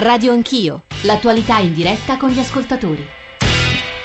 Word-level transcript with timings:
Radio 0.00 0.32
Anch'io, 0.32 0.84
l'attualità 1.02 1.58
in 1.58 1.72
diretta 1.72 2.18
con 2.18 2.30
gli 2.30 2.38
ascoltatori. 2.38 3.04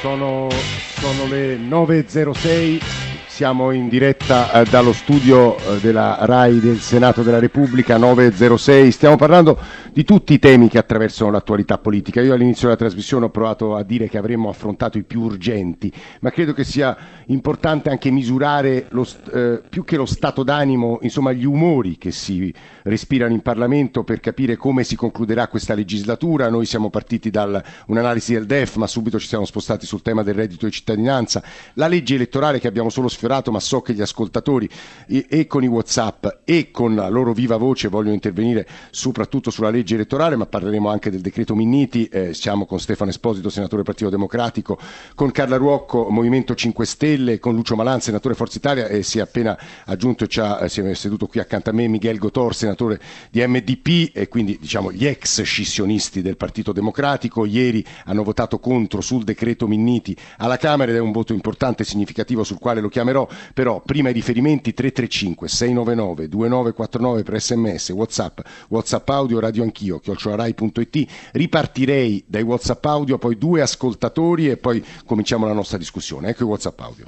Sono, 0.01 0.47
sono 0.49 1.27
le 1.27 1.55
9.06, 1.57 2.81
siamo 3.27 3.69
in 3.69 3.89
diretta 3.89 4.51
eh, 4.51 4.65
dallo 4.65 4.91
studio 4.91 5.55
eh, 5.55 5.79
della 5.81 6.17
RAI 6.21 6.59
del 6.59 6.79
Senato 6.79 7.21
della 7.21 7.37
Repubblica 7.37 7.99
9.06, 7.99 8.89
stiamo 8.89 9.17
parlando 9.17 9.59
di 9.91 10.03
tutti 10.03 10.33
i 10.33 10.39
temi 10.39 10.67
che 10.67 10.79
attraversano 10.79 11.29
l'attualità 11.29 11.77
politica. 11.77 12.21
Io 12.21 12.33
all'inizio 12.33 12.69
della 12.69 12.79
trasmissione 12.79 13.25
ho 13.25 13.29
provato 13.29 13.75
a 13.75 13.83
dire 13.83 14.09
che 14.09 14.17
avremmo 14.17 14.49
affrontato 14.49 14.97
i 14.97 15.03
più 15.03 15.21
urgenti, 15.21 15.93
ma 16.21 16.31
credo 16.31 16.53
che 16.53 16.63
sia 16.63 16.97
importante 17.27 17.91
anche 17.91 18.09
misurare 18.09 18.87
lo, 18.89 19.07
eh, 19.31 19.61
più 19.69 19.83
che 19.83 19.97
lo 19.97 20.07
stato 20.07 20.41
d'animo, 20.41 20.97
insomma 21.03 21.31
gli 21.33 21.45
umori 21.45 21.99
che 21.99 22.09
si 22.09 22.51
respirano 22.83 23.33
in 23.33 23.41
Parlamento 23.41 24.03
per 24.03 24.19
capire 24.19 24.55
come 24.55 24.83
si 24.83 24.95
concluderà 24.95 25.47
questa 25.47 25.73
legislatura. 25.73 26.49
Noi 26.49 26.65
siamo 26.65 26.89
partiti 26.89 27.29
da 27.29 27.63
un'analisi 27.87 28.33
del 28.33 28.45
DEF, 28.45 28.75
ma 28.75 28.87
subito 28.87 29.19
ci 29.19 29.27
siamo 29.27 29.45
spostati 29.45 29.85
sul 29.85 30.01
tema 30.01 30.23
del 30.23 30.35
reddito 30.35 30.65
di 30.65 30.71
cittadinanza, 30.71 31.43
la 31.73 31.87
legge 31.87 32.15
elettorale 32.15 32.59
che 32.59 32.67
abbiamo 32.67 32.89
solo 32.89 33.07
sfiorato, 33.07 33.51
ma 33.51 33.59
so 33.59 33.81
che 33.81 33.93
gli 33.93 34.01
ascoltatori 34.01 34.69
e, 35.07 35.25
e 35.29 35.47
con 35.47 35.63
i 35.63 35.67
Whatsapp 35.67 36.25
e 36.43 36.71
con 36.71 36.95
la 36.95 37.09
loro 37.09 37.33
viva 37.33 37.57
voce 37.57 37.87
vogliono 37.87 38.13
intervenire 38.13 38.67
soprattutto 38.91 39.49
sulla 39.49 39.69
legge 39.69 39.95
elettorale, 39.95 40.35
ma 40.35 40.45
parleremo 40.45 40.89
anche 40.89 41.09
del 41.09 41.21
decreto 41.21 41.55
Minniti. 41.55 42.05
Eh, 42.05 42.33
siamo 42.33 42.65
con 42.65 42.79
Stefano 42.79 43.09
Esposito, 43.09 43.49
senatore 43.49 43.83
Partito 43.83 44.09
Democratico, 44.09 44.77
con 45.15 45.31
Carla 45.31 45.57
Ruocco, 45.57 46.07
Movimento 46.09 46.55
5 46.55 46.85
Stelle, 46.85 47.39
con 47.39 47.55
Lucio 47.55 47.75
Malan, 47.75 48.01
senatore 48.01 48.35
Forza 48.35 48.57
Italia 48.57 48.87
e 48.87 49.03
si 49.03 49.19
è 49.19 49.21
appena 49.21 49.57
aggiunto 49.85 50.25
e 50.25 50.27
ci 50.27 50.39
ha, 50.39 50.67
si 50.67 50.81
è 50.81 50.93
seduto 50.93 51.27
qui 51.27 51.39
accanto 51.39 51.69
a 51.69 51.73
me 51.73 51.87
Miguel 51.87 52.17
Gotor, 52.17 52.53
senatore 52.55 52.72
senatore 52.73 52.99
di 53.29 53.45
MDP 53.45 54.11
e 54.13 54.27
quindi 54.27 54.57
diciamo 54.59 54.91
gli 54.91 55.05
ex 55.05 55.41
scissionisti 55.43 56.21
del 56.21 56.37
Partito 56.37 56.71
Democratico. 56.71 57.45
Ieri 57.45 57.85
hanno 58.05 58.23
votato 58.23 58.59
contro 58.59 59.01
sul 59.01 59.23
decreto 59.23 59.67
Minniti 59.67 60.15
alla 60.37 60.57
Camera 60.57 60.91
ed 60.91 60.97
è 60.97 61.01
un 61.01 61.11
voto 61.11 61.33
importante 61.33 61.83
e 61.83 61.85
significativo 61.85 62.43
sul 62.43 62.59
quale 62.59 62.81
lo 62.81 62.89
chiamerò, 62.89 63.27
però 63.53 63.81
prima 63.81 64.09
i 64.09 64.13
riferimenti 64.13 64.73
335 64.73 65.47
699 65.47 66.27
2949 66.27 67.23
per 67.23 67.41
sms, 67.41 67.89
whatsapp, 67.89 68.39
whatsapp 68.69 69.09
audio, 69.09 69.39
radio 69.39 69.63
anch'io, 69.63 69.99
chiocciolarai.it. 69.99 71.11
Ripartirei 71.31 72.23
dai 72.27 72.41
whatsapp 72.41 72.83
audio, 72.85 73.17
poi 73.17 73.37
due 73.37 73.61
ascoltatori 73.61 74.49
e 74.49 74.57
poi 74.57 74.83
cominciamo 75.05 75.45
la 75.45 75.53
nostra 75.53 75.77
discussione. 75.77 76.29
Ecco 76.29 76.43
i 76.43 76.47
whatsapp 76.47 76.79
audio 76.79 77.07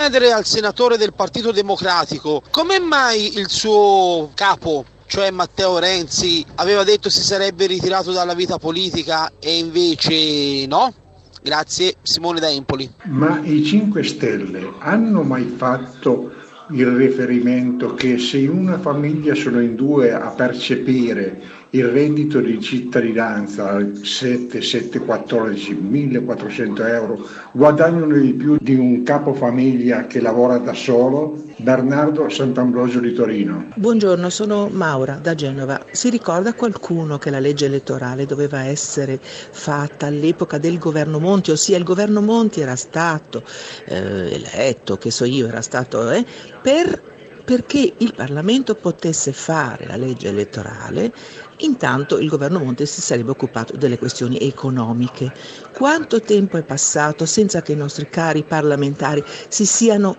chiedere 0.00 0.32
al 0.32 0.46
senatore 0.46 0.96
del 0.96 1.12
Partito 1.12 1.52
Democratico 1.52 2.42
come 2.50 2.78
mai 2.80 3.36
il 3.36 3.50
suo 3.50 4.30
capo, 4.34 4.82
cioè 5.04 5.30
Matteo 5.30 5.78
Renzi, 5.78 6.42
aveva 6.54 6.84
detto 6.84 7.10
si 7.10 7.20
sarebbe 7.20 7.66
ritirato 7.66 8.10
dalla 8.10 8.32
vita 8.32 8.56
politica 8.56 9.30
e 9.38 9.58
invece 9.58 10.66
no? 10.66 10.94
Grazie, 11.42 11.96
Simone 12.00 12.40
da 12.40 12.48
Empoli. 12.48 12.90
Ma 13.08 13.40
i 13.42 13.62
5 13.62 14.02
Stelle 14.02 14.72
hanno 14.78 15.20
mai 15.20 15.52
fatto 15.54 16.32
il 16.70 16.86
riferimento 16.86 17.92
che 17.92 18.16
se 18.16 18.38
in 18.38 18.56
una 18.56 18.78
famiglia 18.78 19.34
sono 19.34 19.60
in 19.60 19.74
due 19.74 20.14
a 20.14 20.30
percepire 20.30 21.42
il 21.72 21.84
reddito 21.84 22.40
di 22.40 22.60
cittadinanza 22.60 23.78
7, 24.02 24.60
7, 24.60 24.98
14, 24.98 25.74
1400 25.74 26.84
euro 26.84 27.28
guadagnano 27.52 28.18
di 28.18 28.32
più 28.32 28.56
di 28.60 28.74
un 28.74 29.04
capofamiglia 29.04 30.06
che 30.06 30.20
lavora 30.20 30.58
da 30.58 30.72
solo? 30.74 31.44
Bernardo 31.58 32.28
Sant'Ambrosio 32.28 33.00
di 33.00 33.12
Torino. 33.12 33.66
Buongiorno, 33.76 34.30
sono 34.30 34.68
Maura 34.68 35.20
da 35.22 35.34
Genova. 35.34 35.84
Si 35.92 36.08
ricorda 36.08 36.54
qualcuno 36.54 37.18
che 37.18 37.30
la 37.30 37.38
legge 37.38 37.66
elettorale 37.66 38.26
doveva 38.26 38.64
essere 38.64 39.20
fatta 39.20 40.06
all'epoca 40.06 40.58
del 40.58 40.78
governo 40.78 41.20
Monti, 41.20 41.52
ossia 41.52 41.76
il 41.76 41.84
governo 41.84 42.20
Monti 42.20 42.62
era 42.62 42.76
stato 42.76 43.44
eh, 43.84 44.32
eletto, 44.32 44.96
che 44.96 45.10
so 45.10 45.24
io, 45.24 45.46
era 45.46 45.60
stato 45.60 46.10
eh, 46.10 46.24
per 46.62 47.09
perché 47.50 47.94
il 47.96 48.14
Parlamento 48.14 48.76
potesse 48.76 49.32
fare 49.32 49.84
la 49.84 49.96
legge 49.96 50.28
elettorale, 50.28 51.12
intanto 51.56 52.20
il 52.20 52.28
governo 52.28 52.60
Monte 52.60 52.86
si 52.86 53.00
sarebbe 53.00 53.32
occupato 53.32 53.76
delle 53.76 53.98
questioni 53.98 54.38
economiche. 54.38 55.32
Quanto 55.74 56.20
tempo 56.20 56.58
è 56.58 56.62
passato 56.62 57.26
senza 57.26 57.60
che 57.60 57.72
i 57.72 57.76
nostri 57.76 58.08
cari 58.08 58.44
parlamentari 58.44 59.24
si 59.48 59.66
siano 59.66 60.16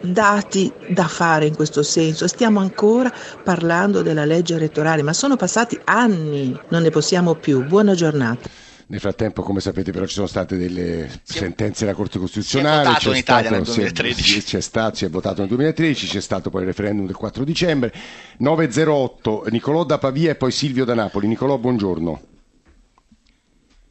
dati 0.00 0.72
da 0.88 1.06
fare 1.06 1.46
in 1.46 1.54
questo 1.54 1.84
senso. 1.84 2.26
Stiamo 2.26 2.58
ancora 2.58 3.12
parlando 3.44 4.02
della 4.02 4.24
legge 4.24 4.56
elettorale, 4.56 5.02
ma 5.02 5.12
sono 5.12 5.36
passati 5.36 5.78
anni, 5.84 6.58
non 6.70 6.82
ne 6.82 6.90
possiamo 6.90 7.36
più. 7.36 7.64
Buona 7.64 7.94
giornata. 7.94 8.61
Nel 8.92 9.00
frattempo, 9.00 9.40
come 9.40 9.60
sapete, 9.60 9.90
però 9.90 10.04
ci 10.04 10.12
sono 10.12 10.26
state 10.26 10.58
delle 10.58 11.08
si 11.22 11.38
sentenze 11.38 11.86
della 11.86 11.96
Corte 11.96 12.18
Costituzionale. 12.18 12.90
Si 12.90 12.90
è 12.90 12.92
votato 12.92 13.10
in 13.10 13.16
Italia 13.16 13.48
stato, 13.48 13.54
nel 13.54 13.64
2013. 13.64 14.22
Si 14.22 14.38
è, 14.38 14.42
c'è 14.42 14.60
stato, 14.60 14.94
si 14.96 15.04
è 15.06 15.08
votato 15.08 15.40
nel 15.40 15.48
2013, 15.48 16.06
c'è 16.08 16.20
stato 16.20 16.50
poi 16.50 16.60
il 16.60 16.66
referendum 16.66 17.06
del 17.06 17.16
4 17.16 17.42
dicembre. 17.42 17.90
908, 18.36 19.46
Nicolò 19.48 19.84
da 19.84 19.96
Pavia 19.96 20.32
e 20.32 20.34
poi 20.34 20.50
Silvio 20.50 20.84
da 20.84 20.92
Napoli. 20.92 21.26
Nicolò, 21.26 21.56
buongiorno. 21.56 22.20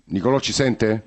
Nicolò 0.06 0.40
ci 0.40 0.54
sente? 0.54 1.04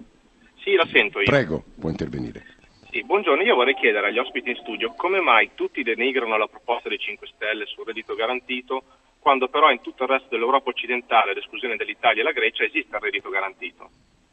Sì, 0.65 0.75
lo 0.75 0.89
sento 0.91 1.21
io. 1.21 1.27
Prego, 1.27 1.63
può 1.79 1.89
intervenire. 1.89 2.45
Sì, 2.91 3.05
buongiorno, 3.05 3.45
io 3.45 3.55
vorrei 3.55 3.77
chiedere 3.77 4.09
agli 4.09 4.19
ospiti 4.19 4.51
in 4.51 4.57
studio 4.57 4.93
come 4.97 5.21
mai 5.21 5.51
tutti 5.55 5.85
denigrano 5.85 6.37
la 6.37 6.49
proposta 6.49 6.89
dei 6.89 6.99
5 6.99 7.29
Stelle 7.33 7.65
sul 7.67 7.85
reddito 7.87 8.17
garantito 8.17 8.83
quando 9.25 9.49
però 9.49 9.71
in 9.71 9.81
tutto 9.81 10.03
il 10.03 10.11
resto 10.11 10.29
dell'Europa 10.29 10.69
occidentale, 10.69 11.31
ad 11.31 11.39
esclusione 11.39 11.77
dell'Italia 11.77 12.21
e 12.21 12.25
la 12.25 12.33
Grecia, 12.33 12.63
esiste 12.63 12.95
il 12.95 13.01
reddito 13.01 13.31
garantito, 13.31 13.89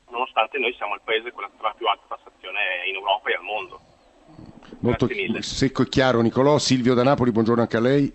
nonostante 0.09 0.59
noi 0.59 0.73
siamo 0.73 0.95
il 0.95 1.01
paese 1.01 1.31
con 1.31 1.43
la 1.43 1.73
più 1.73 1.87
alta 1.87 2.03
tassazione 2.09 2.59
in 2.89 2.95
Europa 2.95 3.29
e 3.29 3.33
al 3.35 3.41
mondo. 3.41 3.79
Molto 4.81 5.07
secco 5.39 5.83
e 5.83 5.87
chiaro 5.87 6.19
Nicolò, 6.19 6.57
Silvio 6.57 6.93
da 6.93 7.03
Napoli, 7.03 7.31
buongiorno 7.31 7.61
anche 7.61 7.77
a 7.77 7.79
lei. 7.79 8.13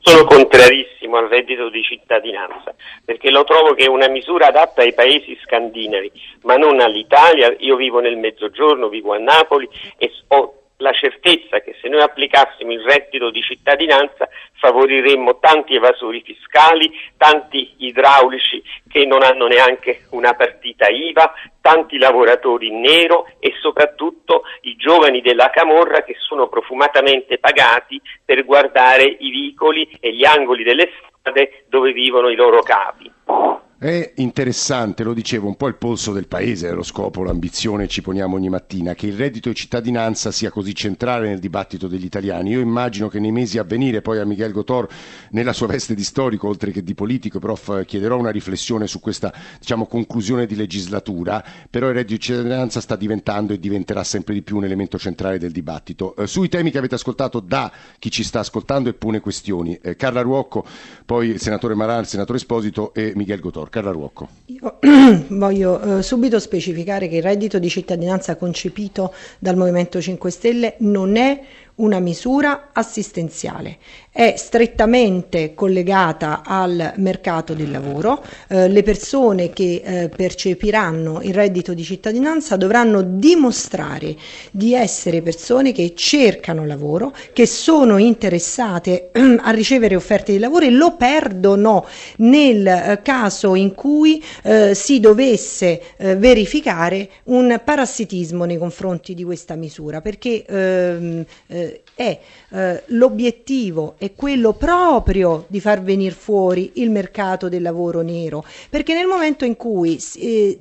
Sono 0.00 0.24
contrarissimo 0.24 1.16
al 1.16 1.28
reddito 1.28 1.70
di 1.70 1.82
cittadinanza 1.82 2.74
perché 3.02 3.30
lo 3.30 3.44
trovo 3.44 3.72
che 3.72 3.84
è 3.84 3.88
una 3.88 4.08
misura 4.08 4.48
adatta 4.48 4.82
ai 4.82 4.92
paesi 4.92 5.38
scandinavi, 5.42 6.12
ma 6.42 6.56
non 6.56 6.80
all'Italia. 6.80 7.54
Io 7.60 7.76
vivo 7.76 8.00
nel 8.00 8.18
mezzogiorno, 8.18 8.88
vivo 8.88 9.14
a 9.14 9.18
Napoli 9.18 9.68
e 9.96 10.12
ho 10.28 10.57
la 10.78 10.92
certezza 10.92 11.60
che 11.60 11.76
se 11.80 11.88
noi 11.88 12.00
applicassimo 12.02 12.70
il 12.72 12.82
reddito 12.82 13.30
di 13.30 13.42
cittadinanza 13.42 14.28
favoriremmo 14.60 15.38
tanti 15.38 15.74
evasori 15.74 16.22
fiscali, 16.22 16.90
tanti 17.16 17.74
idraulici 17.78 18.62
che 18.88 19.04
non 19.04 19.22
hanno 19.22 19.46
neanche 19.48 20.06
una 20.10 20.34
partita 20.34 20.88
IVA, 20.88 21.32
tanti 21.60 21.98
lavoratori 21.98 22.68
in 22.68 22.80
nero 22.80 23.26
e 23.40 23.54
soprattutto 23.60 24.42
i 24.62 24.76
giovani 24.76 25.20
della 25.20 25.50
Camorra 25.50 26.02
che 26.02 26.14
sono 26.18 26.48
profumatamente 26.48 27.38
pagati 27.38 28.00
per 28.24 28.44
guardare 28.44 29.04
i 29.04 29.30
vicoli 29.30 29.98
e 30.00 30.14
gli 30.14 30.24
angoli 30.24 30.62
delle 30.62 30.90
strade 31.18 31.64
dove 31.68 31.92
vivono 31.92 32.28
i 32.28 32.36
loro 32.36 32.62
capi. 32.62 33.67
È 33.80 34.14
interessante, 34.16 35.04
lo 35.04 35.14
dicevo, 35.14 35.46
un 35.46 35.54
po' 35.54 35.68
il 35.68 35.76
polso 35.76 36.12
del 36.12 36.26
paese, 36.26 36.72
lo 36.72 36.82
scopo, 36.82 37.22
l'ambizione 37.22 37.86
ci 37.86 38.02
poniamo 38.02 38.34
ogni 38.34 38.48
mattina, 38.48 38.96
che 38.96 39.06
il 39.06 39.16
reddito 39.16 39.50
di 39.50 39.54
cittadinanza 39.54 40.32
sia 40.32 40.50
così 40.50 40.74
centrale 40.74 41.28
nel 41.28 41.38
dibattito 41.38 41.86
degli 41.86 42.04
italiani. 42.04 42.50
Io 42.50 42.58
immagino 42.58 43.06
che 43.06 43.20
nei 43.20 43.30
mesi 43.30 43.56
a 43.56 43.62
venire, 43.62 44.02
poi 44.02 44.18
a 44.18 44.24
Miguel 44.24 44.50
Gotor, 44.50 44.88
nella 45.30 45.52
sua 45.52 45.68
veste 45.68 45.94
di 45.94 46.02
storico, 46.02 46.48
oltre 46.48 46.72
che 46.72 46.82
di 46.82 46.94
politico, 46.94 47.38
prof, 47.38 47.84
chiederò 47.84 48.18
una 48.18 48.30
riflessione 48.30 48.88
su 48.88 48.98
questa 48.98 49.32
diciamo, 49.60 49.86
conclusione 49.86 50.46
di 50.46 50.56
legislatura, 50.56 51.44
però 51.70 51.86
il 51.86 51.94
reddito 51.94 52.14
di 52.14 52.20
cittadinanza 52.20 52.80
sta 52.80 52.96
diventando 52.96 53.52
e 53.52 53.60
diventerà 53.60 54.02
sempre 54.02 54.34
di 54.34 54.42
più 54.42 54.56
un 54.56 54.64
elemento 54.64 54.98
centrale 54.98 55.38
del 55.38 55.52
dibattito. 55.52 56.16
Eh, 56.16 56.26
sui 56.26 56.48
temi 56.48 56.72
che 56.72 56.78
avete 56.78 56.96
ascoltato 56.96 57.38
da 57.38 57.70
chi 58.00 58.10
ci 58.10 58.24
sta 58.24 58.40
ascoltando 58.40 58.88
e 58.88 58.94
pone 58.94 59.20
questioni, 59.20 59.78
eh, 59.80 59.94
Carla 59.94 60.22
Ruocco, 60.22 60.66
poi 61.06 61.28
il 61.28 61.40
senatore 61.40 61.76
Maran, 61.76 62.00
il 62.00 62.08
senatore 62.08 62.38
Esposito 62.38 62.92
e 62.92 63.12
Miguel 63.14 63.38
Gotor. 63.38 63.66
Carla 63.68 63.90
Ruocco. 63.90 64.28
Io 64.46 64.78
voglio 65.28 65.98
eh, 65.98 66.02
subito 66.02 66.38
specificare 66.38 67.08
che 67.08 67.16
il 67.16 67.22
reddito 67.22 67.58
di 67.58 67.68
cittadinanza 67.68 68.36
concepito 68.36 69.12
dal 69.38 69.56
Movimento 69.56 70.00
5 70.00 70.30
Stelle 70.30 70.74
non 70.78 71.16
è 71.16 71.40
una 71.78 72.00
misura 72.00 72.70
assistenziale, 72.72 73.78
è 74.10 74.34
strettamente 74.36 75.54
collegata 75.54 76.42
al 76.44 76.94
mercato 76.96 77.54
del 77.54 77.70
lavoro, 77.70 78.20
eh, 78.48 78.68
le 78.68 78.82
persone 78.82 79.50
che 79.50 79.82
eh, 79.84 80.08
percepiranno 80.08 81.20
il 81.22 81.32
reddito 81.32 81.72
di 81.72 81.84
cittadinanza 81.84 82.56
dovranno 82.56 83.02
dimostrare 83.02 84.16
di 84.50 84.74
essere 84.74 85.22
persone 85.22 85.70
che 85.70 85.92
cercano 85.94 86.66
lavoro, 86.66 87.14
che 87.32 87.46
sono 87.46 87.96
interessate 87.98 89.10
a 89.40 89.50
ricevere 89.50 89.94
offerte 89.94 90.32
di 90.32 90.38
lavoro 90.38 90.64
e 90.64 90.70
lo 90.70 90.96
perdono 90.96 91.86
nel 92.16 92.66
eh, 92.66 93.00
caso 93.02 93.54
in 93.54 93.72
cui 93.74 94.22
eh, 94.42 94.74
si 94.74 94.98
dovesse 94.98 95.80
eh, 95.96 96.16
verificare 96.16 97.08
un 97.24 97.60
parassitismo 97.64 98.44
nei 98.44 98.58
confronti 98.58 99.14
di 99.14 99.22
questa 99.22 99.54
misura, 99.54 100.00
perché 100.00 100.44
ehm, 100.44 101.24
eh, 101.68 101.82
è 101.98 102.20
eh, 102.50 102.82
l'obiettivo 102.86 103.96
è 103.98 104.14
quello 104.14 104.52
proprio 104.52 105.44
di 105.48 105.60
far 105.60 105.82
venire 105.82 106.14
fuori 106.14 106.70
il 106.74 106.90
mercato 106.90 107.48
del 107.48 107.60
lavoro 107.60 108.02
nero, 108.02 108.44
perché 108.70 108.94
nel 108.94 109.06
momento 109.06 109.44
in 109.44 109.56
cui 109.56 110.00
eh, 110.16 110.58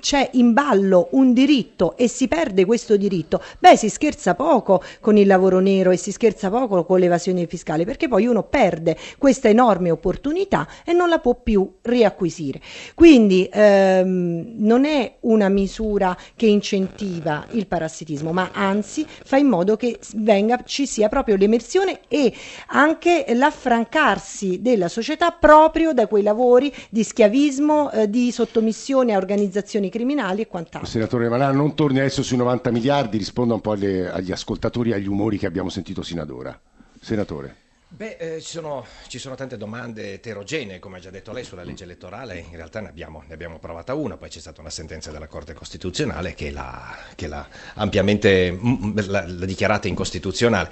c'è 0.00 0.30
in 0.32 0.52
ballo 0.52 1.08
un 1.12 1.32
diritto 1.32 1.96
e 1.96 2.08
si 2.08 2.26
perde 2.26 2.64
questo 2.64 2.96
diritto, 2.96 3.40
beh 3.60 3.76
si 3.76 3.88
scherza 3.88 4.34
poco 4.34 4.82
con 5.00 5.16
il 5.16 5.26
lavoro 5.26 5.60
nero 5.60 5.90
e 5.90 5.96
si 5.96 6.10
scherza 6.10 6.50
poco 6.50 6.84
con 6.84 6.98
l'evasione 6.98 7.46
fiscale, 7.46 7.84
perché 7.84 8.08
poi 8.08 8.26
uno 8.26 8.42
perde 8.42 8.96
questa 9.18 9.48
enorme 9.48 9.90
opportunità 9.90 10.66
e 10.84 10.92
non 10.92 11.08
la 11.08 11.18
può 11.20 11.34
più 11.34 11.76
riacquisire. 11.82 12.60
Quindi 12.94 13.48
ehm, 13.50 14.54
non 14.56 14.84
è 14.84 15.14
una 15.20 15.48
misura 15.48 16.16
che 16.34 16.46
incentiva 16.46 17.46
il 17.52 17.66
parassitismo, 17.66 18.32
ma 18.32 18.50
anzi 18.52 19.06
fa 19.06 19.36
in 19.36 19.46
modo 19.46 19.76
che 19.76 19.98
venga, 20.16 20.41
ci 20.64 20.86
sia 20.86 21.08
proprio 21.08 21.36
l'emersione 21.36 22.00
e 22.08 22.32
anche 22.68 23.24
l'affrancarsi 23.34 24.60
della 24.60 24.88
società 24.88 25.30
proprio 25.30 25.92
da 25.92 26.06
quei 26.06 26.22
lavori 26.22 26.72
di 26.90 27.02
schiavismo, 27.02 27.90
eh, 27.90 28.10
di 28.10 28.30
sottomissione 28.30 29.14
a 29.14 29.16
organizzazioni 29.16 29.90
criminali 29.90 30.42
e 30.42 30.46
quant'altro. 30.46 30.88
Senatore 30.88 31.28
Malan, 31.28 31.56
non 31.56 31.74
torni 31.74 31.98
adesso 31.98 32.22
sui 32.22 32.36
90 32.36 32.70
miliardi, 32.70 33.18
risponda 33.18 33.54
un 33.54 33.60
po' 33.60 33.72
alle, 33.72 34.10
agli 34.10 34.32
ascoltatori 34.32 34.90
e 34.90 34.94
agli 34.94 35.08
umori 35.08 35.38
che 35.38 35.46
abbiamo 35.46 35.68
sentito 35.68 36.02
sino 36.02 36.22
ad 36.22 36.30
ora. 36.30 36.58
Senatore. 37.00 37.61
Beh, 37.94 38.16
eh, 38.16 38.40
ci, 38.40 38.52
sono, 38.52 38.86
ci, 39.06 39.18
sono, 39.18 39.34
tante 39.34 39.58
domande 39.58 40.14
eterogenee, 40.14 40.78
come 40.78 40.96
ha 40.96 41.00
già 41.00 41.10
detto 41.10 41.30
lei, 41.30 41.44
sulla 41.44 41.62
legge 41.62 41.84
elettorale. 41.84 42.38
In 42.38 42.56
realtà 42.56 42.80
ne 42.80 42.88
abbiamo, 42.88 43.22
ne 43.28 43.34
abbiamo 43.34 43.58
provata 43.58 43.92
una, 43.92 44.16
poi 44.16 44.30
c'è 44.30 44.40
stata 44.40 44.62
una 44.62 44.70
sentenza 44.70 45.10
della 45.10 45.26
Corte 45.26 45.52
Costituzionale 45.52 46.32
che 46.32 46.50
l'ha, 46.50 46.96
che 47.14 47.26
l'ha 47.26 47.46
ampiamente 47.74 48.50
mm, 48.50 48.98
l'ha, 49.08 49.26
l'ha 49.26 49.44
dichiarata 49.44 49.88
incostituzionale. 49.88 50.70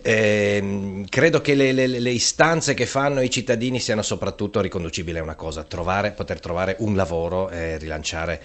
Eh, 0.00 1.04
credo 1.10 1.42
che 1.42 1.54
le, 1.54 1.72
le, 1.72 1.86
le, 1.86 2.10
istanze 2.10 2.72
che 2.72 2.86
fanno 2.86 3.20
i 3.20 3.28
cittadini 3.28 3.78
siano 3.78 4.00
soprattutto 4.00 4.62
riconducibili 4.62 5.18
a 5.18 5.22
una 5.22 5.34
cosa, 5.34 5.64
trovare, 5.64 6.12
poter 6.12 6.40
trovare 6.40 6.76
un 6.78 6.96
lavoro 6.96 7.50
e 7.50 7.76
rilanciare 7.76 8.42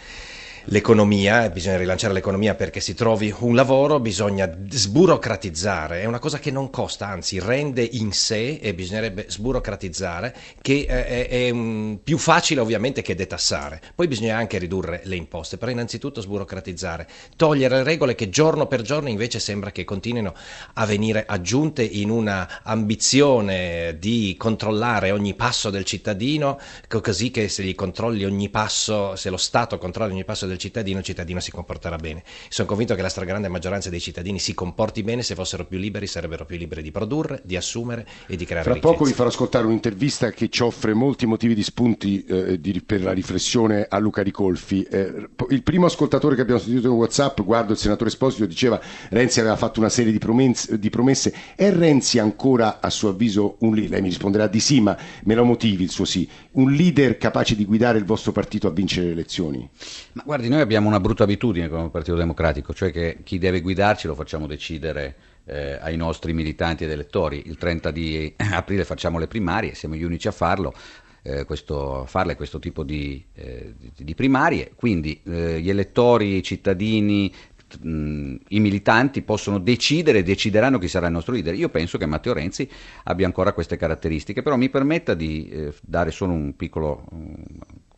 l'economia, 0.70 1.50
bisogna 1.50 1.78
rilanciare 1.78 2.14
l'economia 2.14 2.56
perché 2.56 2.80
si 2.80 2.94
trovi 2.94 3.34
un 3.40 3.56
lavoro, 3.56 4.00
bisogna 4.00 4.52
sburocratizzare, 4.70 6.02
è 6.02 6.06
una 6.06 6.20
cosa 6.20 6.40
che 6.40 6.52
non 6.52 6.70
costa, 6.70 7.08
anzi 7.08 7.40
rende 7.40 7.84
in 7.84 8.12
sé 8.12 8.60
e 8.62 8.74
bisognerebbe 8.74 9.26
sburocratizzare, 9.30 10.36
che 10.62 10.86
eh, 10.88 11.06
è, 11.06 11.28
è 11.28 11.50
um, 11.50 12.00
più 12.04 12.18
facile 12.18 12.60
ovviamente 12.60 13.02
che 13.02 13.16
detassare. 13.16 13.82
Poi 13.96 14.08
bisogna 14.08 14.36
anche 14.36 14.58
ridurre 14.58 15.02
le 15.06 15.16
imposte, 15.16 15.58
però 15.58 15.72
innanzitutto 15.72 16.22
sburocratizzare, 16.22 17.08
togliere 17.36 17.78
le 17.78 17.84
regole 17.84 18.16
che 18.16 18.30
giorno 18.30 18.68
per 18.68 18.82
giorno 18.82 19.10
invece 19.10 19.40
sembra 19.40 19.72
che 19.72 19.86
continuino 19.86 20.34
a 20.74 20.86
venire 20.86 21.24
aggiunte 21.26 21.84
in 21.84 22.10
una 22.10 22.62
ambizione 22.64 23.96
di 24.00 24.36
controllare 24.38 25.12
ogni 25.12 25.34
passo 25.34 25.70
del 25.70 25.86
cittadino, 25.86 26.60
così 26.88 27.32
che 27.32 27.48
se 27.48 27.64
gli 27.64 27.76
controlli 27.76 28.26
ogni 28.26 28.50
passo, 28.50 29.16
se 29.16 29.30
lo 29.30 29.38
Stato 29.38 29.78
controlla 29.78 30.12
ogni 30.12 30.26
passo 30.26 30.46
del 30.46 30.57
del 30.58 30.60
cittadino, 30.60 31.00
il 31.00 31.06
cittadino 31.06 31.40
si 31.40 31.52
comporterà 31.52 31.96
bene. 31.96 32.24
Sono 32.50 32.68
convinto 32.68 32.96
che 32.96 33.02
la 33.02 33.10
stragrande 33.10 33.48
maggioranza 33.48 33.90
dei 33.90 34.02
cittadini 34.02 34.40
si 34.40 34.54
comporti 34.54 35.04
bene, 35.04 35.22
se 35.22 35.36
fossero 35.36 35.66
più 35.66 35.78
liberi 35.78 36.08
sarebbero 36.08 36.46
più 36.46 36.58
liberi 36.58 36.82
di 36.82 36.92
produrre, 36.92 37.42
di 37.44 37.56
assumere 37.56 38.06
e 38.28 38.36
di 38.36 38.46
creare 38.46 38.66
Tra 38.66 38.74
ricchezza. 38.74 38.94
poco 38.94 39.06
vi 39.06 39.14
farò 39.14 39.30
ascoltare 39.30 39.66
un'intervista 39.66 40.32
che 40.32 40.50
ci 40.50 40.64
offre 40.64 40.94
molti 40.94 41.26
motivi 41.26 41.54
di 41.54 41.64
spunti 41.64 42.26
eh, 42.26 42.60
di, 42.60 42.82
per 42.82 43.04
la 43.04 43.14
riflessione 43.14 43.86
a 43.88 43.98
Luca 44.00 44.24
Ricolfi. 44.24 44.84
Eh, 44.84 45.30
il 45.50 45.64
primo 45.64 45.86
ascoltatore 45.86 46.36
che 46.36 46.42
abbiamo 46.42 46.60
sentito 46.60 46.88
in 46.88 46.94
Whatsapp, 46.94 47.40
guardo 47.42 47.74
il 47.74 47.78
senatore 47.78 48.10
Esposito, 48.10 48.46
diceva 48.46 48.82
Renzi 49.10 49.40
aveva 49.40 49.56
fatto 49.56 49.80
una 49.80 49.90
serie 49.90 50.12
di 50.12 50.18
promesse, 50.18 50.80
di 50.80 50.90
promesse. 50.90 51.34
È 51.56 51.72
Renzi 51.72 52.20
ancora 52.20 52.80
a 52.82 52.90
suo 52.90 53.10
avviso 53.10 53.58
un 53.60 53.74
leader? 53.74 53.92
Lei 53.92 54.02
mi 54.02 54.10
risponderà 54.10 54.48
di 54.48 54.60
sì, 54.60 54.82
ma 54.82 54.98
me 55.24 55.36
lo 55.36 55.44
motivi 55.44 55.84
il 55.84 55.92
suo 55.92 56.06
sì. 56.06 56.28
Un 56.54 56.72
leader 56.72 57.18
capace 57.18 57.56
di 57.56 57.66
guidare 57.66 57.98
il 57.98 58.06
vostro 58.06 58.32
partito 58.32 58.68
a 58.68 58.72
vincere 58.72 59.08
le 59.08 59.12
elezioni? 59.12 59.70
Ma 60.14 60.24
guardi, 60.26 60.47
Guardi, 60.48 60.50
noi 60.50 60.62
abbiamo 60.62 60.88
una 60.88 61.00
brutta 61.00 61.24
abitudine 61.24 61.68
come 61.68 61.90
Partito 61.90 62.16
Democratico, 62.16 62.74
cioè 62.74 62.92
che 62.92 63.20
chi 63.24 63.38
deve 63.38 63.62
guidarci 63.62 64.08
lo 64.08 64.16
facciamo 64.16 64.48
decidere 64.48 65.16
eh, 65.46 65.78
ai 65.82 65.98
nostri 65.98 66.34
militanti 66.34 66.86
ed 66.86 66.92
elettori. 66.92 67.44
Il 67.46 67.58
30 67.58 67.92
di 67.92 68.34
aprile 68.52 68.86
facciamo 68.86 69.20
le 69.20 69.28
primarie, 69.28 69.76
siamo 69.76 69.96
gli 69.96 70.04
unici 70.04 70.28
a 70.28 70.32
farlo. 70.32 70.74
Eh, 71.22 71.44
questo, 71.44 72.06
farle 72.08 72.36
questo 72.36 72.60
tipo 72.60 72.84
di, 72.84 73.24
eh, 73.34 73.74
di 73.98 74.16
primarie, 74.16 74.72
quindi 74.76 75.20
eh, 75.26 75.60
gli 75.60 75.70
elettori, 75.70 76.38
i 76.38 76.44
cittadini, 76.44 77.34
mh, 77.82 78.36
i 78.50 78.60
militanti 78.62 79.22
possono 79.24 79.60
decidere, 79.60 80.24
decideranno 80.24 80.80
chi 80.80 80.88
sarà 80.88 81.08
il 81.08 81.14
nostro 81.14 81.34
leader. 81.34 81.56
Io 81.56 81.68
penso 81.68 81.98
che 81.98 82.06
Matteo 82.06 82.34
Renzi 82.34 82.70
abbia 83.04 83.26
ancora 83.26 83.52
queste 83.52 83.76
caratteristiche, 83.76 84.42
però 84.42 84.56
mi 84.56 84.70
permetta 84.70 85.14
di 85.14 85.50
eh, 85.50 85.74
dare 85.82 86.12
solo 86.12 86.32
un 86.32 86.56
piccolo 86.56 87.06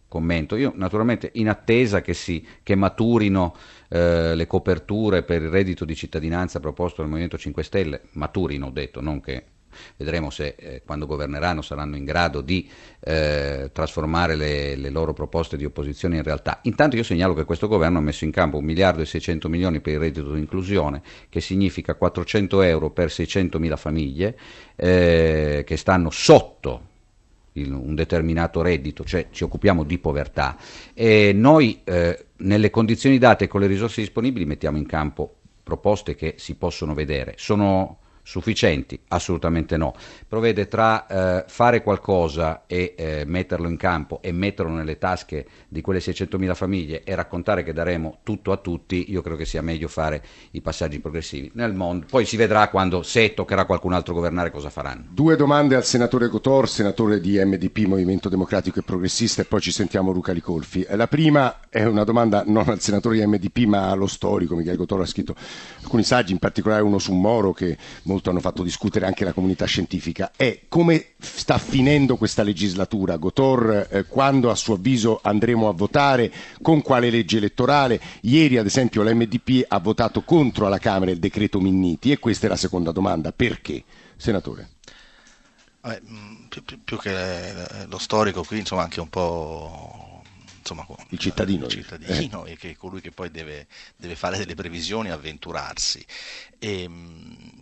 commento. 0.09 0.57
Io 0.57 0.73
naturalmente 0.75 1.29
in 1.35 1.47
attesa 1.47 2.01
che, 2.01 2.13
si, 2.13 2.45
che 2.61 2.75
maturino 2.75 3.55
eh, 3.87 4.35
le 4.35 4.47
coperture 4.47 5.23
per 5.23 5.41
il 5.43 5.49
reddito 5.49 5.85
di 5.85 5.95
cittadinanza 5.95 6.59
proposto 6.59 6.99
dal 6.99 7.07
Movimento 7.09 7.37
5 7.37 7.63
Stelle, 7.63 8.01
maturino 8.11 8.65
ho 8.65 8.71
detto, 8.71 8.99
non 8.99 9.21
che 9.21 9.43
vedremo 9.97 10.29
se 10.29 10.55
eh, 10.57 10.81
quando 10.85 11.05
governeranno 11.05 11.61
saranno 11.61 11.95
in 11.95 12.03
grado 12.03 12.41
di 12.41 12.69
eh, 12.99 13.69
trasformare 13.71 14.35
le, 14.35 14.75
le, 14.75 14.89
loro 14.89 15.13
proposte 15.13 15.57
di 15.57 15.65
opposizione 15.65 16.17
in 16.17 16.23
realtà. 16.23 16.59
Intanto 16.63 16.95
io 16.95 17.03
segnalo 17.03 17.33
che 17.33 17.45
questo 17.45 17.67
governo 17.67 17.99
ha 17.99 18.01
messo 18.01 18.25
in 18.25 18.31
campo 18.31 18.57
un 18.57 18.65
miliardo 18.65 19.01
e 19.01 19.05
600 19.05 19.47
milioni 19.47 19.79
per 19.79 19.93
il 19.93 19.99
reddito 19.99 20.33
di 20.33 20.39
inclusione, 20.39 21.01
che 21.29 21.39
significa 21.39 21.95
400 21.95 22.61
euro 22.63 22.89
per 22.89 23.11
600 23.11 23.59
mila 23.59 23.77
famiglie 23.77 24.37
eh, 24.75 25.63
che 25.65 25.77
stanno 25.77 26.09
sotto 26.09 26.87
un 27.63 27.95
determinato 27.95 28.61
reddito, 28.61 29.03
cioè 29.03 29.27
ci 29.31 29.43
occupiamo 29.43 29.83
di 29.83 29.97
povertà 29.97 30.57
e 30.93 31.31
noi 31.33 31.81
eh, 31.83 32.25
nelle 32.37 32.69
condizioni 32.69 33.17
date 33.17 33.45
e 33.45 33.47
con 33.47 33.61
le 33.61 33.67
risorse 33.67 34.01
disponibili 34.01 34.45
mettiamo 34.45 34.77
in 34.77 34.85
campo 34.85 35.35
proposte 35.63 36.15
che 36.15 36.35
si 36.37 36.55
possono 36.55 36.93
vedere. 36.93 37.33
Sono 37.37 37.98
Sufficienti? 38.29 38.99
Assolutamente 39.07 39.75
no. 39.75 39.95
Provvede 40.27 40.67
tra 40.67 41.07
eh, 41.07 41.45
fare 41.47 41.81
qualcosa 41.81 42.65
e 42.67 42.93
eh, 42.95 43.23
metterlo 43.25 43.67
in 43.67 43.75
campo 43.75 44.19
e 44.21 44.31
metterlo 44.31 44.71
nelle 44.71 44.99
tasche 44.99 45.47
di 45.67 45.81
quelle 45.81 45.97
600.000 45.97 46.53
famiglie 46.53 47.01
e 47.03 47.15
raccontare 47.15 47.63
che 47.63 47.73
daremo 47.73 48.19
tutto 48.21 48.51
a 48.51 48.57
tutti, 48.57 49.09
io 49.09 49.23
credo 49.23 49.35
che 49.35 49.45
sia 49.45 49.63
meglio 49.63 49.87
fare 49.87 50.21
i 50.51 50.61
passaggi 50.61 50.99
progressivi 50.99 51.49
nel 51.55 51.73
mondo. 51.73 52.05
Poi 52.07 52.23
si 52.25 52.37
vedrà 52.37 52.67
quando, 52.69 53.01
se 53.01 53.33
toccherà 53.33 53.65
qualcun 53.65 53.93
altro 53.93 54.13
governare, 54.13 54.51
cosa 54.51 54.69
faranno. 54.69 55.05
Due 55.09 55.35
domande 55.35 55.73
al 55.73 55.83
senatore 55.83 56.27
Gotor, 56.27 56.69
senatore 56.69 57.19
di 57.19 57.43
MDP, 57.43 57.87
Movimento 57.87 58.29
Democratico 58.29 58.77
e 58.77 58.83
Progressista, 58.83 59.41
e 59.41 59.45
poi 59.45 59.61
ci 59.61 59.71
sentiamo 59.71 60.11
Luca 60.11 60.33
Ricolfi. 60.33 60.85
La 60.91 61.07
prima 61.07 61.61
è 61.67 61.83
una 61.83 62.03
domanda 62.03 62.43
non 62.45 62.69
al 62.69 62.79
senatore 62.79 63.17
di 63.17 63.25
MDP, 63.25 63.65
ma 63.65 63.89
allo 63.89 64.05
storico. 64.05 64.55
Michele 64.55 64.77
Gotor 64.77 65.01
ha 65.01 65.05
scritto 65.07 65.35
alcuni 65.81 66.03
saggi, 66.03 66.31
in 66.31 66.37
particolare 66.37 66.83
uno 66.83 66.99
su 66.99 67.13
Moro 67.13 67.53
che 67.53 67.75
molto 68.03 68.17
molto 68.19 68.29
hanno 68.29 68.41
fatto 68.41 68.63
discutere 68.63 69.05
anche 69.05 69.23
la 69.23 69.33
comunità 69.33 69.65
scientifica, 69.65 70.31
è 70.35 70.61
come 70.67 71.13
sta 71.19 71.57
finendo 71.57 72.17
questa 72.17 72.43
legislatura. 72.43 73.17
Gotor, 73.17 73.87
eh, 73.89 74.05
quando 74.05 74.51
a 74.51 74.55
suo 74.55 74.75
avviso 74.75 75.19
andremo 75.23 75.69
a 75.69 75.73
votare, 75.73 76.31
con 76.61 76.81
quale 76.81 77.09
legge 77.09 77.37
elettorale? 77.37 77.99
Ieri, 78.21 78.57
ad 78.57 78.65
esempio, 78.65 79.03
l'MDP 79.03 79.65
ha 79.67 79.79
votato 79.79 80.21
contro 80.23 80.65
alla 80.65 80.77
Camera 80.77 81.11
il 81.11 81.19
decreto 81.19 81.59
Minniti 81.59 82.11
e 82.11 82.19
questa 82.19 82.45
è 82.45 82.49
la 82.49 82.57
seconda 82.57 82.91
domanda. 82.91 83.31
Perché? 83.31 83.83
Senatore. 84.17 84.69
Vabbè, 85.81 86.01
più, 86.49 86.63
più, 86.63 86.83
più, 86.83 86.97
che 86.97 87.53
lo 87.87 87.97
storico 87.97 88.43
qui, 88.43 88.59
insomma, 88.59 88.83
anche 88.83 88.99
un 88.99 89.09
po' 89.09 90.21
insomma, 90.59 90.85
il 91.09 91.17
cittadino, 91.17 91.65
il 91.65 91.71
cittadino 91.71 92.45
eh. 92.45 92.51
e 92.51 92.57
che 92.57 92.71
è 92.71 92.75
colui 92.75 93.01
che 93.01 93.11
poi 93.11 93.31
deve, 93.31 93.67
deve, 93.95 94.15
fare 94.15 94.37
delle 94.37 94.55
previsioni 94.55 95.09
avventurarsi. 95.09 96.05
E, 96.59 96.87
mm, 96.87 97.58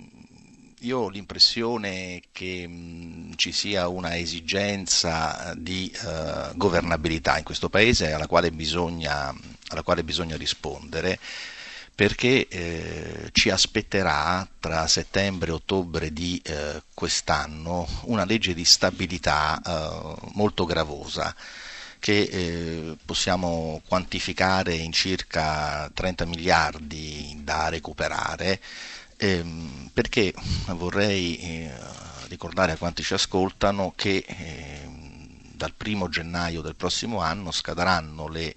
io 0.82 1.00
ho 1.00 1.10
l'impressione 1.10 2.22
che 2.32 3.32
ci 3.36 3.52
sia 3.52 3.88
una 3.88 4.16
esigenza 4.18 5.54
di 5.58 5.92
uh, 6.04 6.56
governabilità 6.56 7.38
in 7.38 7.44
questo 7.44 7.70
Paese 7.70 8.12
alla 8.12 8.28
quale 8.28 8.52
bisogna, 8.52 9.34
alla 9.70 9.82
quale 9.82 10.04
bisogna 10.04 10.38
rispondere 10.38 11.18
perché 11.96 12.48
eh, 12.48 13.30
ci 13.32 13.50
aspetterà 13.50 14.48
tra 14.60 14.86
settembre 14.86 15.50
e 15.50 15.54
ottobre 15.54 16.14
di 16.14 16.40
eh, 16.46 16.84
quest'anno 16.94 17.88
una 18.04 18.24
legge 18.24 18.54
di 18.54 18.64
stabilità 18.64 19.60
eh, 19.66 20.16
molto 20.34 20.66
gravosa 20.66 21.36
che 21.98 22.20
eh, 22.22 22.98
possiamo 23.04 23.82
quantificare 23.88 24.76
in 24.76 24.92
circa 24.92 25.90
30 25.92 26.26
miliardi 26.26 27.36
da 27.44 27.70
recuperare 27.70 28.60
ehm, 29.18 29.90
perché 29.94 30.34
vorrei 30.68 31.38
eh, 31.38 31.72
ricordare 32.28 32.74
a 32.74 32.78
quanti 32.78 33.04
ci 33.04 33.14
ascoltano 33.14 33.94
che 33.96 34.24
eh, 34.26 34.88
dal 35.58 35.74
primo 35.76 36.08
gennaio 36.08 36.62
del 36.62 36.76
prossimo 36.76 37.20
anno 37.20 37.52
scadranno 37.52 38.28
le 38.28 38.54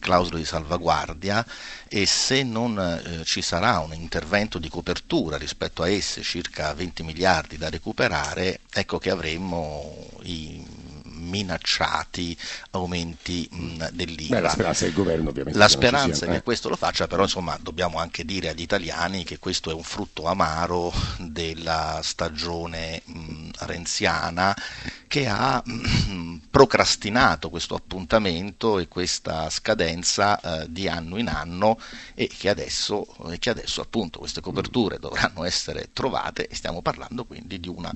clausole 0.00 0.38
di 0.38 0.46
salvaguardia 0.46 1.46
e 1.86 2.06
se 2.06 2.42
non 2.42 2.78
eh, 2.78 3.24
ci 3.24 3.42
sarà 3.42 3.78
un 3.80 3.92
intervento 3.92 4.58
di 4.58 4.70
copertura 4.70 5.36
rispetto 5.36 5.82
a 5.82 5.90
esse, 5.90 6.22
circa 6.22 6.72
20 6.72 7.02
miliardi 7.02 7.58
da 7.58 7.68
recuperare, 7.68 8.60
ecco 8.72 8.98
che 8.98 9.10
avremmo 9.10 10.08
i 10.22 10.87
minacciati 11.18 12.36
aumenti 12.70 13.48
mh, 13.50 13.88
dell'IVA. 13.92 14.36
Beh, 14.36 14.40
la 14.40 14.50
speranza 14.50 14.84
del 14.84 14.94
governo 14.94 15.28
ovviamente. 15.30 15.58
La 15.58 15.68
speranza 15.68 16.26
è 16.26 16.28
che 16.28 16.36
eh. 16.36 16.42
questo 16.42 16.68
lo 16.68 16.76
faccia, 16.76 17.06
però 17.06 17.22
insomma 17.22 17.58
dobbiamo 17.60 17.98
anche 17.98 18.24
dire 18.24 18.48
agli 18.48 18.62
italiani 18.62 19.24
che 19.24 19.38
questo 19.38 19.70
è 19.70 19.74
un 19.74 19.82
frutto 19.82 20.24
amaro 20.26 20.92
della 21.18 22.00
stagione 22.02 23.02
mh, 23.04 23.48
renziana 23.60 24.56
che 25.06 25.26
ha 25.26 25.62
mh, 25.64 26.37
procrastinato 26.58 27.50
questo 27.50 27.76
appuntamento 27.76 28.80
e 28.80 28.88
questa 28.88 29.48
scadenza 29.48 30.40
eh, 30.40 30.66
di 30.68 30.88
anno 30.88 31.16
in 31.16 31.28
anno 31.28 31.78
e 32.14 32.26
che 32.26 32.48
adesso, 32.48 33.06
e 33.30 33.38
che 33.38 33.50
adesso 33.50 33.80
appunto 33.80 34.18
queste 34.18 34.40
coperture 34.40 34.98
dovranno 34.98 35.44
essere 35.44 35.90
trovate 35.92 36.48
e 36.48 36.56
stiamo 36.56 36.82
parlando 36.82 37.24
quindi 37.24 37.60
di 37.60 37.68
una... 37.68 37.92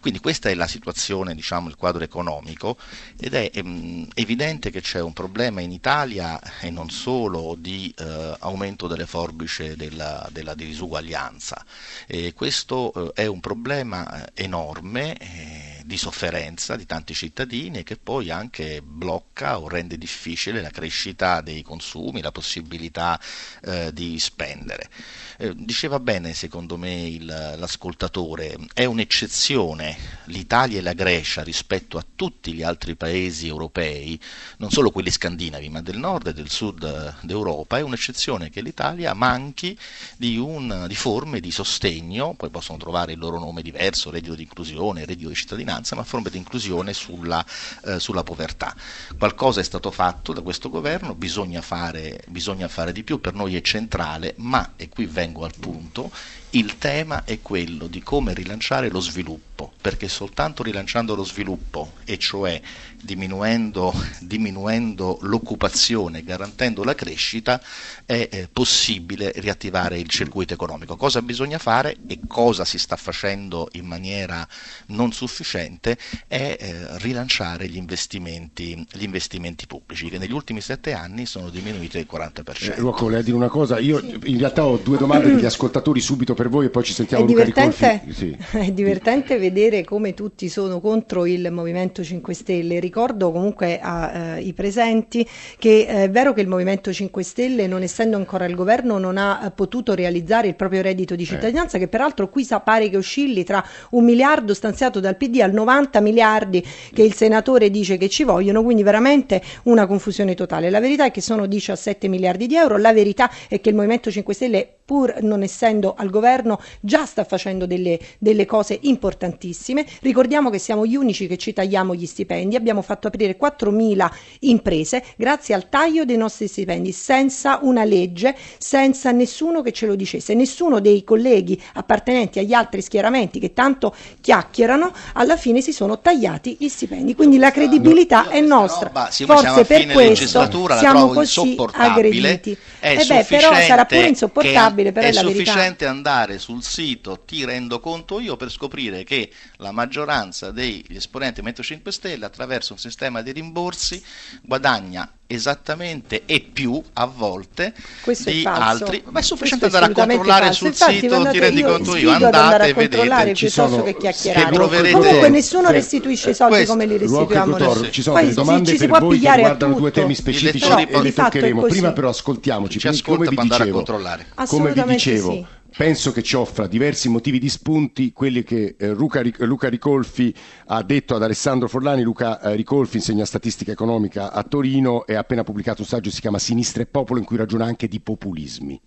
Quindi 0.00 0.20
questa 0.20 0.48
è 0.48 0.54
la 0.54 0.68
situazione, 0.68 1.34
diciamo, 1.34 1.68
il 1.68 1.74
quadro 1.74 2.04
economico 2.04 2.76
ed 3.18 3.34
è 3.34 3.50
ehm, 3.52 4.06
evidente 4.14 4.70
che 4.70 4.80
c'è 4.80 5.00
un 5.00 5.12
problema 5.12 5.60
in 5.60 5.72
Italia 5.72 6.38
e 6.60 6.70
non 6.70 6.90
solo 6.90 7.56
di 7.58 7.92
eh, 7.98 8.36
aumento 8.38 8.86
delle 8.86 9.06
forbici 9.06 9.74
della, 9.74 10.24
della 10.30 10.54
disuguaglianza. 10.54 11.64
E 12.06 12.32
questo 12.32 13.12
eh, 13.12 13.22
è 13.22 13.26
un 13.26 13.40
problema 13.40 14.22
eh, 14.22 14.44
enorme 14.44 15.16
eh, 15.16 15.82
di 15.84 15.96
sofferenza 15.96 16.76
di 16.76 16.86
tanti 16.86 17.14
cittadini 17.14 17.82
che 17.88 17.96
poi 17.96 18.30
anche 18.30 18.82
blocca 18.82 19.58
o 19.58 19.66
rende 19.66 19.96
difficile 19.96 20.60
la 20.60 20.68
crescita 20.68 21.40
dei 21.40 21.62
consumi, 21.62 22.20
la 22.20 22.32
possibilità 22.32 23.18
eh, 23.64 23.94
di 23.94 24.18
spendere. 24.18 24.90
Eh, 25.38 25.54
diceva 25.56 25.98
bene 25.98 26.34
secondo 26.34 26.76
me 26.76 27.08
il, 27.08 27.24
l'ascoltatore, 27.24 28.58
è 28.74 28.84
un'eccezione 28.84 29.96
l'Italia 30.24 30.80
e 30.80 30.82
la 30.82 30.92
Grecia 30.92 31.42
rispetto 31.42 31.96
a 31.96 32.04
tutti 32.14 32.52
gli 32.52 32.62
altri 32.62 32.94
paesi 32.94 33.46
europei, 33.46 34.20
non 34.58 34.70
solo 34.70 34.90
quelli 34.90 35.10
scandinavi 35.10 35.70
ma 35.70 35.80
del 35.80 35.96
nord 35.96 36.26
e 36.26 36.34
del 36.34 36.50
sud 36.50 37.20
d'Europa, 37.22 37.78
è 37.78 37.80
un'eccezione 37.80 38.50
che 38.50 38.60
l'Italia 38.60 39.14
manchi 39.14 39.78
di, 40.18 40.36
un, 40.36 40.84
di 40.86 40.94
forme 40.94 41.40
di 41.40 41.50
sostegno, 41.50 42.34
poi 42.34 42.50
possono 42.50 42.76
trovare 42.76 43.12
il 43.12 43.18
loro 43.18 43.38
nome 43.38 43.62
diverso, 43.62 44.10
reddito 44.10 44.34
di 44.34 44.42
inclusione, 44.42 45.06
reddito 45.06 45.30
di 45.30 45.34
cittadinanza, 45.34 45.96
ma 45.96 46.02
forme 46.02 46.28
di 46.28 46.36
inclusione 46.36 46.92
sulla, 46.92 47.42
eh, 47.84 48.00
sulla 48.00 48.22
povertà. 48.22 48.74
Qualcosa 49.16 49.60
è 49.60 49.64
stato 49.64 49.90
fatto 49.90 50.32
da 50.32 50.40
questo 50.40 50.68
governo, 50.70 51.14
bisogna 51.14 51.62
fare, 51.62 52.22
bisogna 52.26 52.68
fare 52.68 52.92
di 52.92 53.02
più, 53.02 53.20
per 53.20 53.34
noi 53.34 53.56
è 53.56 53.60
centrale, 53.60 54.34
ma, 54.38 54.72
e 54.76 54.88
qui 54.88 55.06
vengo 55.06 55.44
al 55.44 55.54
punto, 55.58 56.10
il 56.50 56.78
tema 56.78 57.24
è 57.24 57.40
quello 57.42 57.86
di 57.86 58.02
come 58.02 58.32
rilanciare 58.32 58.88
lo 58.88 59.00
sviluppo, 59.00 59.72
perché 59.80 60.08
soltanto 60.08 60.62
rilanciando 60.62 61.14
lo 61.14 61.24
sviluppo, 61.24 61.92
e 62.04 62.16
cioè 62.18 62.60
diminuendo, 63.02 63.92
diminuendo 64.20 65.18
l'occupazione, 65.22 66.22
garantendo 66.22 66.84
la 66.84 66.94
crescita, 66.94 67.60
è 68.04 68.28
eh, 68.30 68.48
possibile 68.50 69.32
riattivare 69.36 69.98
il 69.98 70.08
circuito 70.08 70.54
economico. 70.54 70.96
Cosa 70.96 71.20
bisogna 71.22 71.58
fare 71.58 71.96
e 72.06 72.20
cosa 72.26 72.64
si 72.64 72.78
sta 72.78 72.96
facendo 72.96 73.68
in 73.72 73.84
maniera 73.84 74.46
non 74.86 75.12
sufficiente 75.12 75.98
è 76.26 76.56
eh, 76.58 76.98
rilanciare 76.98 77.68
gli 77.68 77.76
investimenti, 77.76 78.86
gli 78.92 79.02
investimenti, 79.02 79.66
pubblici, 79.66 80.08
che 80.08 80.18
negli 80.18 80.32
ultimi 80.32 80.60
sette 80.60 80.92
anni 80.92 81.26
sono 81.26 81.50
diminuiti 81.50 81.98
del 81.98 82.06
40%. 82.10 82.72
Eh, 82.72 82.74
Rocco, 82.76 83.08
a 83.08 83.22
dire 83.22 83.36
una 83.36 83.48
cosa, 83.48 83.78
io 83.78 83.98
in 84.00 84.38
realtà 84.38 84.64
ho 84.64 84.78
due 84.78 84.96
domande 84.96 85.34
degli 85.34 85.44
ascoltatori 85.44 86.00
subito 86.00 86.34
per 86.38 86.48
voi 86.48 86.66
e 86.66 86.70
poi 86.70 86.84
ci 86.84 86.92
sentiamo 86.92 87.24
è 87.24 87.26
Luca 87.26 87.42
divertente, 87.42 88.12
sì. 88.12 88.36
è 88.56 88.70
divertente 88.70 89.38
vedere 89.38 89.82
come 89.82 90.14
tutti 90.14 90.48
sono 90.48 90.78
contro 90.78 91.26
il 91.26 91.50
Movimento 91.50 92.04
5 92.04 92.32
Stelle. 92.32 92.78
Ricordo 92.78 93.32
comunque 93.32 93.80
ai 93.80 94.48
eh, 94.48 94.52
presenti 94.52 95.28
che 95.58 95.80
eh, 95.80 96.04
è 96.04 96.10
vero 96.10 96.32
che 96.32 96.40
il 96.40 96.46
Movimento 96.46 96.92
5 96.92 97.24
Stelle, 97.24 97.66
non 97.66 97.82
essendo 97.82 98.16
ancora 98.16 98.44
al 98.44 98.54
governo, 98.54 98.98
non 98.98 99.18
ha 99.18 99.46
eh, 99.46 99.50
potuto 99.50 99.94
realizzare 99.94 100.46
il 100.46 100.54
proprio 100.54 100.80
reddito 100.80 101.16
di 101.16 101.24
cittadinanza, 101.24 101.76
eh. 101.76 101.80
che 101.80 101.88
peraltro 101.88 102.28
qui 102.28 102.44
sa 102.44 102.60
pare 102.60 102.88
che 102.88 102.96
oscilli 102.96 103.42
tra 103.42 103.64
un 103.90 104.04
miliardo 104.04 104.54
stanziato 104.54 105.00
dal 105.00 105.16
PD 105.16 105.40
al 105.40 105.52
90 105.52 106.00
miliardi 106.00 106.64
che 106.94 107.02
il 107.02 107.14
senatore 107.14 107.68
dice 107.68 107.96
che 107.96 108.08
ci 108.08 108.22
vogliono, 108.22 108.62
quindi 108.62 108.84
veramente 108.84 109.42
una 109.64 109.88
confusione 109.88 110.36
totale. 110.36 110.70
La 110.70 110.78
verità 110.78 111.04
è 111.04 111.10
che 111.10 111.20
sono 111.20 111.46
17 111.46 112.06
miliardi 112.06 112.46
di 112.46 112.54
euro, 112.54 112.76
la 112.76 112.92
verità 112.92 113.28
è 113.48 113.60
che 113.60 113.70
il 113.70 113.74
Movimento 113.74 114.08
5 114.08 114.34
Stelle, 114.34 114.77
pur 114.88 115.18
non 115.20 115.42
essendo 115.42 115.92
al 115.98 116.08
governo, 116.08 116.58
già 116.80 117.04
sta 117.04 117.22
facendo 117.24 117.66
delle, 117.66 117.98
delle 118.16 118.46
cose 118.46 118.78
importantissime. 118.80 119.84
Ricordiamo 120.00 120.48
che 120.48 120.58
siamo 120.58 120.86
gli 120.86 120.96
unici 120.96 121.26
che 121.26 121.36
ci 121.36 121.52
tagliamo 121.52 121.94
gli 121.94 122.06
stipendi, 122.06 122.56
abbiamo 122.56 122.80
fatto 122.80 123.08
aprire 123.08 123.36
4.000 123.38 124.10
imprese 124.40 125.04
grazie 125.18 125.54
al 125.54 125.68
taglio 125.68 126.06
dei 126.06 126.16
nostri 126.16 126.48
stipendi, 126.48 126.92
senza 126.92 127.58
una 127.60 127.84
legge, 127.84 128.34
senza 128.56 129.10
nessuno 129.10 129.60
che 129.60 129.72
ce 129.72 129.84
lo 129.84 129.94
dicesse, 129.94 130.32
nessuno 130.32 130.80
dei 130.80 131.04
colleghi 131.04 131.60
appartenenti 131.74 132.38
agli 132.38 132.54
altri 132.54 132.80
schieramenti 132.80 133.38
che 133.40 133.52
tanto 133.52 133.94
chiacchierano, 134.22 134.90
alla 135.12 135.36
fine 135.36 135.60
si 135.60 135.72
sono 135.72 136.00
tagliati 136.00 136.56
gli 136.58 136.68
stipendi. 136.68 137.14
Quindi 137.14 137.36
la 137.36 137.50
credibilità 137.50 138.30
è 138.30 138.40
nostra. 138.40 138.86
Roba, 138.86 139.10
Forse 139.10 139.64
per 139.66 139.86
questo 139.88 140.48
siamo 140.78 141.08
così 141.08 141.56
aggrediti. 141.72 142.56
È 142.80 142.96
eh 142.98 143.04
beh, 143.04 143.24
però 143.28 143.52
sarà 143.54 143.84
pure 143.84 144.06
insopportabile, 144.06 144.76
però 144.92 145.06
è, 145.06 145.10
è 145.10 145.12
la 145.12 145.22
verità. 145.22 145.50
sufficiente 145.52 145.86
andare 145.86 146.38
sul 146.38 146.62
sito 146.62 147.22
Ti 147.24 147.44
rendo 147.44 147.80
conto 147.80 148.20
io 148.20 148.36
per 148.36 148.50
scoprire 148.50 149.04
che 149.04 149.30
la 149.56 149.72
maggioranza 149.72 150.50
degli 150.50 150.96
esponenti 150.96 151.42
Metro 151.42 151.62
5 151.62 151.92
Stelle 151.92 152.24
attraverso 152.24 152.72
un 152.72 152.78
sistema 152.78 153.22
di 153.22 153.32
rimborsi 153.32 154.02
guadagna 154.42 155.10
esattamente 155.30 156.22
e 156.24 156.40
più 156.40 156.82
a 156.94 157.04
volte 157.04 157.74
Questo 158.00 158.30
di 158.30 158.42
altri 158.46 159.02
ma 159.10 159.20
è 159.20 159.22
sufficiente 159.22 159.68
Questo 159.68 159.78
è 159.78 159.82
andare 159.84 160.02
a 160.02 160.06
controllare 160.06 160.44
falso. 160.46 160.58
sul 160.58 160.66
Infatti, 160.68 160.98
sito 161.00 161.14
andate- 161.16 161.32
ti 161.38 161.38
rendi 161.44 161.62
conto 161.62 161.96
io 161.96 162.10
andate 162.12 162.68
e 162.68 162.72
vedete 162.72 163.06
piuttosto 163.34 163.48
sono- 163.68 163.82
che 163.82 163.96
chiacchierare 163.98 164.52
troverete 164.54 164.90
comunque 164.92 165.28
nessuno 165.28 165.70
restituisce 165.70 166.30
i 166.30 166.34
soldi 166.34 166.54
questo- 166.54 166.72
come 166.72 166.86
li 166.86 166.96
restituiamo 166.96 167.58
noi 167.58 167.92
ci 167.92 168.00
sono 168.02 168.14
poi 168.14 168.24
delle 168.24 168.34
domande 168.34 168.64
ci 168.70 168.72
si 168.72 168.78
per 168.78 168.88
può 168.88 168.98
voi 169.00 169.08
che 169.10 169.14
pigliare 169.16 169.34
a 169.34 169.36
riguardano 169.42 169.74
due 169.74 169.90
temi 169.90 170.14
specifici 170.14 170.70
e 170.70 170.88
è 170.88 171.12
toccheremo. 171.12 171.62
Prima 171.62 171.92
però 171.92 172.08
ascoltiamoci, 172.08 172.78
Chi 172.78 172.80
quindi, 172.80 172.98
ascolta 172.98 173.16
come 173.18 173.28
vi 173.28 173.34
può 173.34 173.42
andare 173.42 173.62
a 173.62 173.66
dicevo, 173.66 173.84
controllare. 173.84 174.26
come 174.46 174.72
vi 174.72 174.82
dicevo, 174.84 175.30
sì. 175.32 175.46
Penso 175.78 176.10
che 176.10 176.22
ci 176.22 176.34
offra 176.34 176.66
diversi 176.66 177.08
motivi 177.08 177.38
di 177.38 177.48
spunti, 177.48 178.12
quelli 178.12 178.42
che 178.42 178.74
eh, 178.76 178.88
Luca, 178.88 179.22
Luca 179.44 179.68
Ricolfi 179.68 180.34
ha 180.66 180.82
detto 180.82 181.14
ad 181.14 181.22
Alessandro 181.22 181.68
Forlani. 181.68 182.02
Luca 182.02 182.40
eh, 182.40 182.56
Ricolfi 182.56 182.96
insegna 182.96 183.24
statistica 183.24 183.70
economica 183.70 184.32
a 184.32 184.42
Torino 184.42 185.06
e 185.06 185.14
ha 185.14 185.20
appena 185.20 185.44
pubblicato 185.44 185.82
un 185.82 185.86
saggio 185.86 186.08
che 186.08 186.16
si 186.16 186.20
chiama 186.20 186.40
Sinistra 186.40 186.82
e 186.82 186.86
Popolo 186.86 187.20
in 187.20 187.24
cui 187.24 187.36
ragiona 187.36 187.64
anche 187.64 187.86
di 187.86 188.00
populismi. 188.00 188.80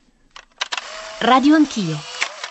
Radio 1.20 1.56
Anch'io. 1.56 1.96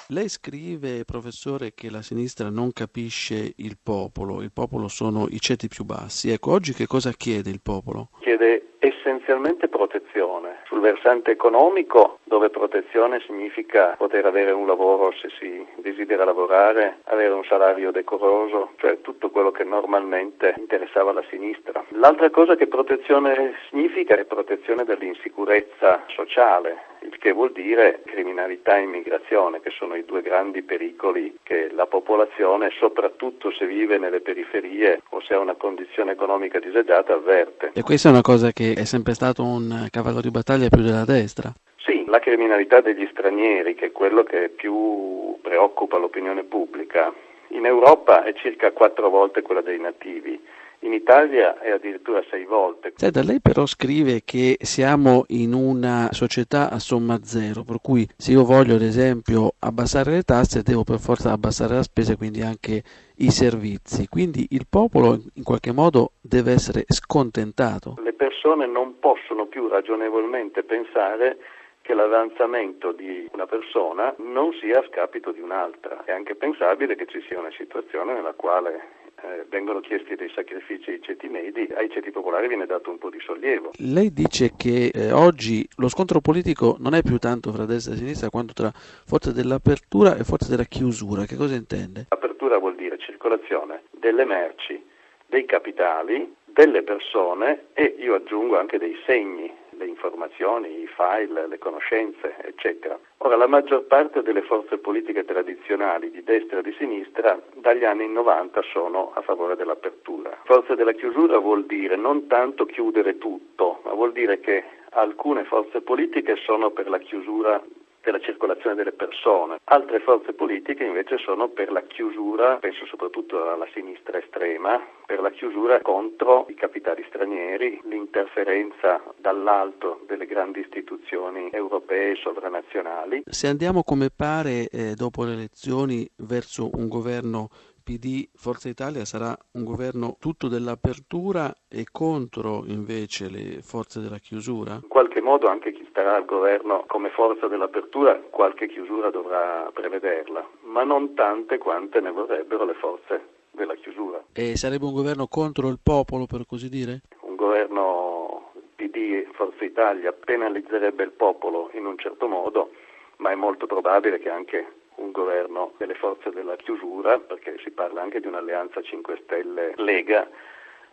Lei 0.09 0.31
scrive, 0.31 1.05
professore, 1.05 1.75
che 1.75 1.91
la 1.91 2.01
sinistra 2.01 2.49
non 2.49 2.73
capisce 2.73 3.53
il 3.57 3.77
popolo, 3.81 4.41
il 4.41 4.53
popolo 4.53 4.89
sono 4.89 5.27
i 5.29 5.39
ceti 5.39 5.69
più 5.69 5.85
bassi. 5.85 6.31
Ecco, 6.31 6.53
oggi 6.53 6.73
che 6.73 6.87
cosa 6.87 7.13
chiede 7.13 7.51
il 7.51 7.61
popolo? 7.61 8.09
chiede 8.21 8.79
essenzialmente 8.81 9.69
protezione. 9.69 10.59
Sul 10.67 10.81
versante 10.81 11.31
economico, 11.31 12.19
dove 12.25 12.51
protezione 12.51 13.21
significa 13.27 13.95
poter 13.97 14.27
avere 14.27 14.51
un 14.51 14.67
lavoro 14.67 15.13
se 15.13 15.29
si 15.39 15.65
desidera 15.77 16.25
lavorare, 16.25 17.01
avere 17.05 17.33
un 17.33 17.45
salario 17.45 17.93
decoroso, 17.93 18.71
cioè 18.79 19.01
tutto 19.03 19.31
quello 19.31 19.51
che 19.51 19.65
normalmente 19.65 20.55
interessava 20.59 21.13
la 21.13 21.25
sinistra. 21.29 21.85
L'altra 21.91 22.31
cosa 22.31 22.57
che 22.57 22.67
protezione 22.67 23.55
significa 23.69 24.17
è 24.17 24.25
protezione 24.25 24.85
dall'insicurezza 24.85 26.05
sociale, 26.09 26.89
il 27.03 27.17
che 27.19 27.33
vuol 27.33 27.53
dire 27.53 28.03
criminalità 28.07 28.77
e 28.77 28.83
immigrazione, 28.83 29.61
che 29.61 29.71
sono 29.71 29.95
i 29.95 30.05
due 30.05 30.23
grandi 30.23 30.63
pericoli 30.63 31.39
che 31.43 31.71
la 31.73 31.87
popolazione, 31.87 32.71
soprattutto 32.79 33.51
se 33.53 33.67
vive 33.67 33.99
nelle 33.99 34.21
periferie 34.21 35.03
o 35.11 35.21
se 35.21 35.35
ha 35.35 35.39
una 35.39 35.55
condizione 35.55 36.13
economica 36.13 36.59
disagiata, 36.59 37.15
avverte. 37.15 37.71
E 37.75 37.83
questa 37.83 38.09
è 38.09 38.13
una 38.13 38.23
cosa 38.23 38.53
che 38.53 38.70
è 38.75 38.85
sempre 38.85 39.15
stato 39.15 39.43
un 39.43 39.89
cavallo 39.91 40.21
di 40.21 40.31
battaglia 40.31 40.69
più 40.69 40.83
della 40.83 41.05
destra. 41.05 41.53
Sì, 41.77 42.05
la 42.07 42.19
criminalità 42.19 42.81
degli 42.81 43.07
stranieri, 43.11 43.75
che 43.75 43.87
è 43.87 43.93
quello 43.93 44.23
che 44.23 44.49
più 44.49 45.37
preoccupa 45.41 45.99
l'opinione 45.99 46.45
pubblica, 46.45 47.13
in 47.49 47.67
Europa 47.67 48.25
è 48.25 48.33
circa 48.35 48.73
quattro 48.73 49.09
volte 49.09 49.43
quella 49.43 49.63
dei 49.63 49.79
nativi 49.79 50.41
in 50.81 50.93
Italia 50.93 51.59
è 51.59 51.71
addirittura 51.71 52.23
sei 52.31 52.45
volte. 52.45 52.93
Senta, 52.97 53.23
lei 53.23 53.41
però 53.41 53.67
scrive 53.67 54.23
che 54.25 54.57
siamo 54.61 55.25
in 55.29 55.53
una 55.53 56.09
società 56.13 56.71
a 56.71 56.79
somma 56.79 57.19
zero, 57.23 57.65
per 57.65 57.79
cui 57.83 58.07
se 58.17 58.33
io 58.33 58.45
voglio 58.45 58.75
ad 58.75 58.83
esempio 58.83 59.55
abbassare 59.59 60.13
le 60.13 60.23
tasse 60.23 60.63
devo 60.63 60.85
per 60.85 60.99
forza 60.99 61.33
abbassare 61.33 61.75
la 61.75 61.83
spesa, 61.83 62.17
quindi 62.17 62.41
anche 62.43 62.83
i 63.17 63.31
servizi. 63.31 64.09
Quindi 64.09 64.49
il 64.51 64.67
popolo 64.69 65.19
in 65.35 65.45
qualche 65.45 65.73
modo 65.73 66.13
deve 66.21 66.53
essere 66.53 66.85
scontentato. 66.89 67.97
Le 68.03 68.15
persone 68.15 68.67
non 68.67 68.99
possono 68.99 69.47
più 69.47 69.69
ragionevolmente 69.69 70.63
pensare 70.63 71.37
che 71.83 71.95
l'avanzamento 71.95 72.93
di 72.93 73.29
una 73.33 73.47
persona 73.47 74.15
non 74.19 74.53
sia 74.61 74.79
a 74.79 74.85
scapito 74.89 75.33
di 75.33 75.41
un'altra. 75.41 76.05
È 76.05 76.13
anche 76.13 76.37
pensabile 76.37 76.95
che 76.95 77.07
ci 77.07 77.21
sia 77.27 77.39
una 77.39 77.51
situazione 77.57 78.15
nella 78.15 78.35
quale 78.35 78.99
eh, 79.23 79.47
vengono 79.49 79.81
chiesti 79.81 80.15
dei 80.15 80.31
sacrifici 80.35 80.91
ai 80.91 81.03
ceti 81.03 81.29
medi, 81.29 81.69
ai 81.75 81.91
ceti 81.91 82.11
popolari 82.11 82.49
viene 82.49 82.67
dato 82.67 82.91
un 82.91 82.99
po' 82.99 83.11
di 83.11 83.21
sollievo. 83.21 83.73
Lei 83.79 84.13
dice 84.13 84.53
che 84.57 84.91
eh, 84.93 85.13
oggi 85.13 85.67
lo 85.77 85.89
scontro 85.89 86.21
politico 86.21 86.77
non 86.79 86.95
è 86.95 87.03
più 87.03 87.19
tanto 87.19 87.53
fra 87.53 87.65
destra 87.65 87.95
e 87.95 87.97
sinistra 87.97 88.31
quanto 88.31 88.53
tra 88.53 88.71
forza 88.73 89.33
dell'apertura 89.33 90.17
e 90.17 90.25
forza 90.25 90.49
della 90.49 90.65
chiusura. 90.65 91.25
Che 91.25 91.37
cosa 91.37 91.55
intende? 91.55 92.07
Apertura 92.09 92.59
vuol 92.59 92.77
dire 92.77 92.99
circolazione 92.99 93.83
delle 93.91 94.25
merci, 94.25 94.83
dei 95.27 95.45
capitali, 95.45 96.35
delle 96.45 96.83
persone 96.83 97.67
e 97.75 97.95
io 97.99 98.15
aggiungo 98.15 98.59
anche 98.59 98.79
dei 98.79 98.97
segni 99.07 99.53
le 99.71 99.87
informazioni, 99.87 100.83
i 100.83 100.89
file, 100.89 101.47
le 101.49 101.59
conoscenze, 101.59 102.37
eccetera. 102.43 102.99
Ora, 103.23 103.37
la 103.37 103.47
maggior 103.47 103.83
parte 103.85 104.23
delle 104.23 104.41
forze 104.41 104.79
politiche 104.79 105.27
tradizionali 105.27 106.11
di 106.11 106.23
destra 106.23 106.61
e 106.61 106.63
di 106.63 106.75
sinistra 106.79 107.39
dagli 107.57 107.85
anni 107.85 108.09
90 108.09 108.63
sono 108.73 109.13
a 109.15 109.21
favore 109.21 109.57
dell'apertura. 109.57 110.39
Forze 110.45 110.75
della 110.75 110.93
chiusura 110.93 111.37
vuol 111.37 111.67
dire 111.67 111.97
non 111.97 112.29
tanto 112.29 112.65
chiudere 112.65 113.19
tutto, 113.19 113.83
ma 113.85 113.93
vuol 113.93 114.13
dire 114.13 114.41
che 114.41 114.65
alcune 114.93 115.45
forze 115.45 115.83
politiche 115.83 116.37
sono 116.37 116.71
per 116.71 116.89
la 116.89 116.99
chiusura 116.99 117.63
della 118.03 118.21
circolazione 118.21 118.75
delle 118.75 118.93
persone. 118.93 119.59
Altre 119.65 120.01
forze 120.01 120.33
politiche 120.33 120.85
invece 120.85 121.19
sono 121.19 121.49
per 121.49 121.71
la 121.71 121.83
chiusura, 121.83 122.57
penso 122.57 122.87
soprattutto 122.87 123.51
alla 123.51 123.69
sinistra 123.73 124.19
estrema, 124.19 124.81
per 125.07 125.21
la 125.21 125.31
chiusura 125.31 125.81
contro 125.81 126.47
i 126.49 126.55
capitali 126.55 127.05
stranieri, 127.09 127.81
l'interferenza 127.85 129.03
dall'alto 129.17 130.05
delle 130.07 130.27
grandi 130.27 130.61
istituzioni 130.61 131.51
europee 131.51 132.13
e 132.13 132.17
sovranazionali. 132.17 133.23
Se 133.27 133.47
andiamo 133.47 133.83
come 133.83 134.09
pare 134.15 134.69
eh, 134.69 134.95
dopo 134.95 135.25
le 135.25 135.33
elezioni 135.33 136.09
verso 136.17 136.71
un 136.75 136.89
governo 136.89 137.49
PD 137.83 138.29
Forza 138.35 138.69
Italia 138.69 139.05
sarà 139.05 139.37
un 139.53 139.65
governo 139.65 140.17
tutto 140.21 140.49
dell'apertura 140.49 141.53
e 141.69 141.87
contro 141.91 142.65
invece 142.67 143.29
le 143.29 143.63
forze 143.63 144.01
della 144.01 144.19
chiusura? 144.19 144.75
In 144.83 144.89
qualche 144.89 145.21
modo 145.21 145.49
anche 145.49 145.73
chi 145.73 145.87
starà 145.91 146.17
al 146.17 146.25
governo 146.25 146.85
come 146.87 147.11
forza 147.11 147.49
dell'apertura 147.49 148.21
qualche 148.31 148.69
chiusura 148.69 149.11
dovrà 149.11 149.71
prevederla, 149.73 150.47
ma 150.63 150.85
non 150.85 151.15
tante 151.15 151.59
quante 151.59 152.01
ne 152.01 152.11
vorrebbero 152.11 152.65
le 152.65 152.75
forze 152.75 153.39
della 153.51 153.75
chiusura. 153.75 154.23
E 154.33 154.57
sarebbe 154.57 154.85
un 154.85 154.95
governo 154.95 155.27
contro 155.27 155.69
il 155.69 155.79
popolo 155.83 156.27
per 156.27 156.47
così 156.47 156.69
dire? 156.69 157.01
Un 157.21 157.37
governo 157.37 158.53
PD 158.77 159.27
Forza 159.33 159.65
Italia 159.65 160.13
penalizzerebbe 160.13 161.03
il 161.03 161.13
popolo 161.13 161.71
in 161.75 161.87
un 161.87 161.99
certo 161.99 162.27
modo, 162.27 162.71
ma 163.17 163.31
è 163.31 163.35
molto 163.35 163.67
probabile 163.67 164.19
che 164.19 164.31
anche 164.31 164.80
un 165.01 165.11
governo 165.11 165.73
delle 165.79 165.95
forze 165.95 166.31
della 166.31 166.57
chiusura, 166.57 167.19
perché 167.19 167.57
si 167.63 167.71
parla 167.71 168.03
anche 168.03 168.21
di 168.21 168.27
un'alleanza 168.27 168.83
5 168.83 169.21
Stelle 169.25 169.73
Lega, 169.77 170.29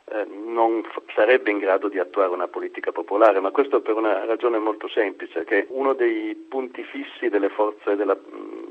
eh, 0.10 0.26
non 0.26 0.84
f- 0.84 1.02
sarebbe 1.14 1.52
in 1.52 1.58
grado 1.58 1.90
di 1.90 2.00
attuare 2.00 2.32
una 2.32 2.48
politica 2.48 2.94
popolare, 2.94 3.42
ma 3.42 3.52
questo 3.52 3.82
per 3.82 3.96
una 3.96 4.24
ragione 4.24 4.58
molto 4.58 4.88
semplice, 4.88 5.44
che 5.44 5.66
uno 5.70 5.94
dei 5.94 6.34
punti 6.36 6.84
fissi 6.84 7.28
delle 7.28 7.50
forze 7.50 7.98
della, 7.98 8.18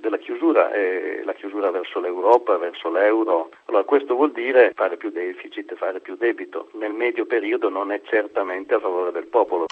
della 0.00 0.16
chiusura 0.16 0.70
è 0.70 1.20
la 1.24 1.34
chiusura 1.34 1.70
verso 1.70 2.00
l'Europa, 2.00 2.56
verso 2.56 2.90
l'euro. 2.90 3.50
Allora 3.66 3.84
questo 3.84 4.14
vuol 4.14 4.32
dire 4.32 4.72
fare 4.74 4.96
più 4.96 5.10
deficit, 5.10 5.74
fare 5.74 6.00
più 6.00 6.16
debito. 6.16 6.70
Nel 6.72 6.92
medio 6.92 7.26
periodo 7.26 7.68
non 7.68 7.92
è 7.92 8.00
certamente 8.04 8.72
a 8.72 8.80
favore 8.80 9.12
del 9.12 9.26
popolo. 9.26 9.66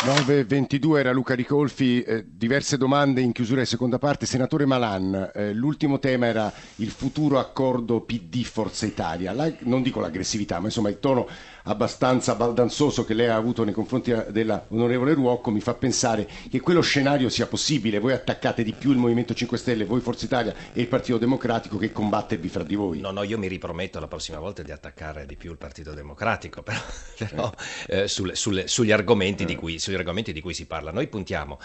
9.22 0.00 0.98
era 0.98 1.10
Luca 1.10 1.34
Ricolfi, 1.34 2.02
eh, 2.02 2.24
diverse 2.24 2.76
domande 2.76 3.20
in 3.20 3.32
chiusura 3.32 3.62
di 3.62 3.66
seconda 3.66 3.98
parte. 3.98 4.26
Senatore 4.26 4.64
Malan, 4.64 5.32
eh, 5.34 5.52
l'ultimo 5.52 5.98
tema 5.98 6.26
era 6.26 6.52
il 6.76 6.90
futuro 6.90 7.40
accordo 7.40 8.02
PD 8.02 8.44
Forza 8.44 8.86
Italia. 8.86 9.32
La, 9.32 9.52
non 9.60 9.82
dico 9.82 9.98
l'aggressività, 9.98 10.60
ma 10.60 10.66
insomma 10.66 10.88
il 10.88 11.00
tono 11.00 11.26
abbastanza 11.68 12.34
baldanzoso 12.34 13.04
che 13.04 13.14
lei 13.14 13.28
ha 13.28 13.36
avuto 13.36 13.62
nei 13.62 13.74
confronti 13.74 14.14
dell'onorevole 14.30 15.12
Ruocco 15.14 15.50
mi 15.50 15.60
fa 15.60 15.74
pensare 15.74 16.28
che 16.50 16.60
quello 16.60 16.80
scenario 16.80 17.28
sia 17.28 17.46
possibile. 17.46 17.98
Voi 17.98 18.12
attaccate 18.12 18.62
di 18.62 18.72
più 18.72 18.90
il 18.90 18.96
Movimento 18.96 19.34
5 19.34 19.58
Stelle, 19.58 19.84
voi 19.84 20.00
Forza 20.00 20.24
Italia 20.24 20.54
e 20.72 20.80
il 20.80 20.88
Partito 20.88 21.18
Democratico 21.18 21.76
che 21.76 21.92
combattervi 21.92 22.48
fra 22.48 22.62
di 22.62 22.74
voi. 22.74 23.00
No, 23.00 23.10
no, 23.10 23.22
io 23.22 23.38
mi 23.38 23.48
riprometto 23.48 24.00
la 24.00 24.08
prossima 24.08 24.38
volta 24.38 24.62
di 24.62 24.72
attaccare 24.72 25.26
di 25.26 25.36
più 25.36 25.50
il 25.50 25.58
Partito 25.58 25.92
Democratico, 25.92 26.62
però, 26.64 26.80
però 27.16 27.52
eh, 27.86 28.08
sulle, 28.08 28.34
sulle, 28.34 28.66
sugli 28.66 28.92
argomenti 28.92 29.44
di 29.44 29.54
cui 29.54 29.78
sugli 29.78 29.96
argomenti 29.96 30.32
di 30.32 30.40
cui 30.40 30.54
si 30.54 30.66
parla. 30.66 30.90
Noi 30.90 31.06
puntiamo 31.06 31.58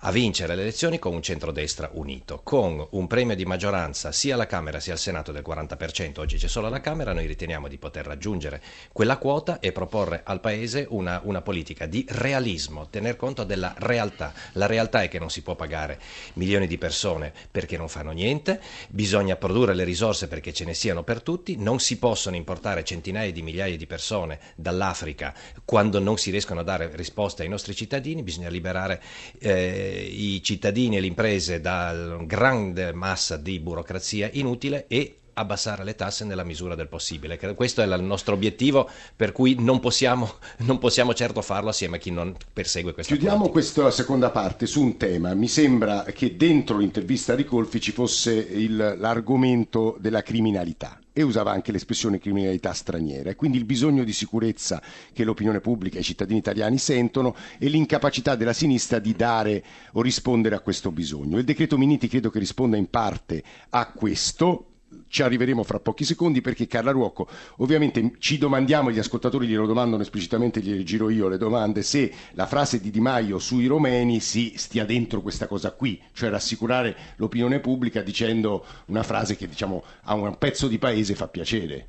a 0.00 0.12
vincere 0.12 0.54
le 0.54 0.62
elezioni 0.62 0.98
con 0.98 1.12
un 1.12 1.22
centrodestra 1.22 1.90
unito, 1.94 2.40
con 2.44 2.86
un 2.90 3.06
premio 3.08 3.34
di 3.34 3.44
maggioranza 3.44 4.12
sia 4.12 4.34
alla 4.34 4.46
Camera 4.46 4.78
sia 4.78 4.92
al 4.92 4.98
Senato 4.98 5.32
del 5.32 5.42
40%, 5.44 6.20
oggi 6.20 6.36
c'è 6.36 6.46
solo 6.46 6.68
la 6.68 6.80
Camera, 6.80 7.12
noi 7.12 7.26
riteniamo 7.26 7.66
di 7.66 7.78
poter 7.78 8.06
raggiungere 8.06 8.62
quella 8.92 9.16
quota 9.16 9.58
e 9.58 9.72
proporre 9.72 10.20
al 10.24 10.40
Paese 10.40 10.86
una, 10.90 11.20
una 11.24 11.42
politica 11.42 11.86
di 11.86 12.04
realismo, 12.08 12.88
tener 12.88 13.16
conto 13.16 13.42
della 13.42 13.74
realtà. 13.78 14.32
La 14.52 14.66
realtà 14.66 15.02
è 15.02 15.08
che 15.08 15.18
non 15.18 15.30
si 15.30 15.42
può 15.42 15.56
pagare 15.56 15.98
milioni 16.34 16.68
di 16.68 16.78
persone 16.78 17.32
perché 17.50 17.76
non 17.76 17.88
fanno 17.88 18.12
niente, 18.12 18.60
bisogna 18.88 19.34
produrre 19.36 19.74
le 19.74 19.84
risorse 19.84 20.28
perché 20.28 20.52
ce 20.52 20.64
ne 20.64 20.74
siano 20.74 21.02
per 21.02 21.22
tutti, 21.22 21.56
non 21.56 21.80
si 21.80 21.98
possono 21.98 22.36
importare 22.36 22.84
centinaia 22.84 23.32
di 23.32 23.42
migliaia 23.42 23.76
di 23.76 23.86
persone 23.86 24.38
dall'Africa 24.54 25.34
quando 25.64 25.98
non 25.98 26.18
si 26.18 26.30
riescono 26.30 26.60
a 26.60 26.64
dare 26.64 26.90
risposte 26.94 27.42
ai 27.42 27.48
nostri 27.48 27.74
cittadini, 27.74 28.22
bisogna 28.22 28.48
liberare 28.48 29.02
eh, 29.40 29.87
i 29.88 30.42
cittadini 30.42 30.96
e 30.96 31.00
le 31.00 31.06
imprese 31.06 31.60
da 31.60 32.18
grande 32.24 32.92
massa 32.92 33.36
di 33.36 33.58
burocrazia 33.58 34.28
inutile 34.32 34.86
e 34.88 35.18
abbassare 35.38 35.84
le 35.84 35.94
tasse 35.94 36.24
nella 36.24 36.44
misura 36.44 36.74
del 36.74 36.88
possibile. 36.88 37.38
Questo 37.54 37.80
è 37.80 37.84
il 37.86 38.02
nostro 38.02 38.34
obiettivo, 38.34 38.88
per 39.14 39.32
cui 39.32 39.56
non 39.58 39.80
possiamo, 39.80 40.34
non 40.58 40.78
possiamo 40.78 41.14
certo 41.14 41.40
farlo 41.40 41.70
assieme 41.70 41.96
a 41.96 42.00
chi 42.00 42.10
non 42.10 42.34
persegue 42.52 42.92
questa 42.92 43.12
Chiudiamo 43.14 43.46
politica. 43.48 43.60
questa 43.60 43.90
seconda 43.90 44.30
parte 44.30 44.66
su 44.66 44.82
un 44.82 44.96
tema. 44.96 45.32
Mi 45.34 45.48
sembra 45.48 46.04
che 46.04 46.36
dentro 46.36 46.78
l'intervista 46.78 47.34
di 47.34 47.44
Colfi 47.44 47.80
ci 47.80 47.92
fosse 47.92 48.34
il, 48.34 48.96
l'argomento 48.98 49.96
della 50.00 50.22
criminalità 50.22 50.98
e 51.18 51.22
usava 51.22 51.50
anche 51.50 51.72
l'espressione 51.72 52.20
criminalità 52.20 52.72
straniera 52.72 53.30
e 53.30 53.34
quindi 53.34 53.58
il 53.58 53.64
bisogno 53.64 54.04
di 54.04 54.12
sicurezza 54.12 54.80
che 55.12 55.24
l'opinione 55.24 55.58
pubblica 55.58 55.96
e 55.96 56.00
i 56.02 56.04
cittadini 56.04 56.38
italiani 56.38 56.78
sentono 56.78 57.34
e 57.58 57.66
l'incapacità 57.66 58.36
della 58.36 58.52
sinistra 58.52 59.00
di 59.00 59.16
dare 59.16 59.64
o 59.94 60.00
rispondere 60.00 60.54
a 60.54 60.60
questo 60.60 60.92
bisogno. 60.92 61.38
Il 61.38 61.44
decreto 61.44 61.76
Miniti 61.76 62.06
credo 62.06 62.30
che 62.30 62.38
risponda 62.38 62.76
in 62.76 62.88
parte 62.88 63.42
a 63.70 63.90
questo, 63.90 64.67
ci 65.08 65.22
arriveremo 65.22 65.62
fra 65.62 65.80
pochi 65.80 66.04
secondi 66.04 66.40
perché 66.40 66.66
Carla 66.66 66.90
Ruocco 66.90 67.28
ovviamente 67.56 68.14
ci 68.18 68.38
domandiamo, 68.38 68.90
gli 68.90 68.98
ascoltatori 68.98 69.46
glielo 69.46 69.66
domandano 69.66 70.02
esplicitamente, 70.02 70.60
gliele 70.60 70.82
giro 70.84 71.10
io 71.10 71.28
le 71.28 71.38
domande, 71.38 71.82
se 71.82 72.12
la 72.32 72.46
frase 72.46 72.80
di 72.80 72.90
Di 72.90 73.00
Maio 73.00 73.38
sui 73.38 73.66
romeni 73.66 74.20
si 74.20 74.54
stia 74.56 74.84
dentro 74.84 75.20
questa 75.20 75.46
cosa 75.46 75.72
qui, 75.72 76.00
cioè 76.12 76.30
rassicurare 76.30 76.96
l'opinione 77.16 77.60
pubblica 77.60 78.02
dicendo 78.02 78.64
una 78.86 79.02
frase 79.02 79.36
che 79.36 79.46
diciamo 79.46 79.82
a 80.02 80.14
un 80.14 80.36
pezzo 80.38 80.68
di 80.68 80.78
paese 80.78 81.14
fa 81.14 81.28
piacere. 81.28 81.88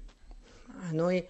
A 0.82 0.92
noi 0.92 1.24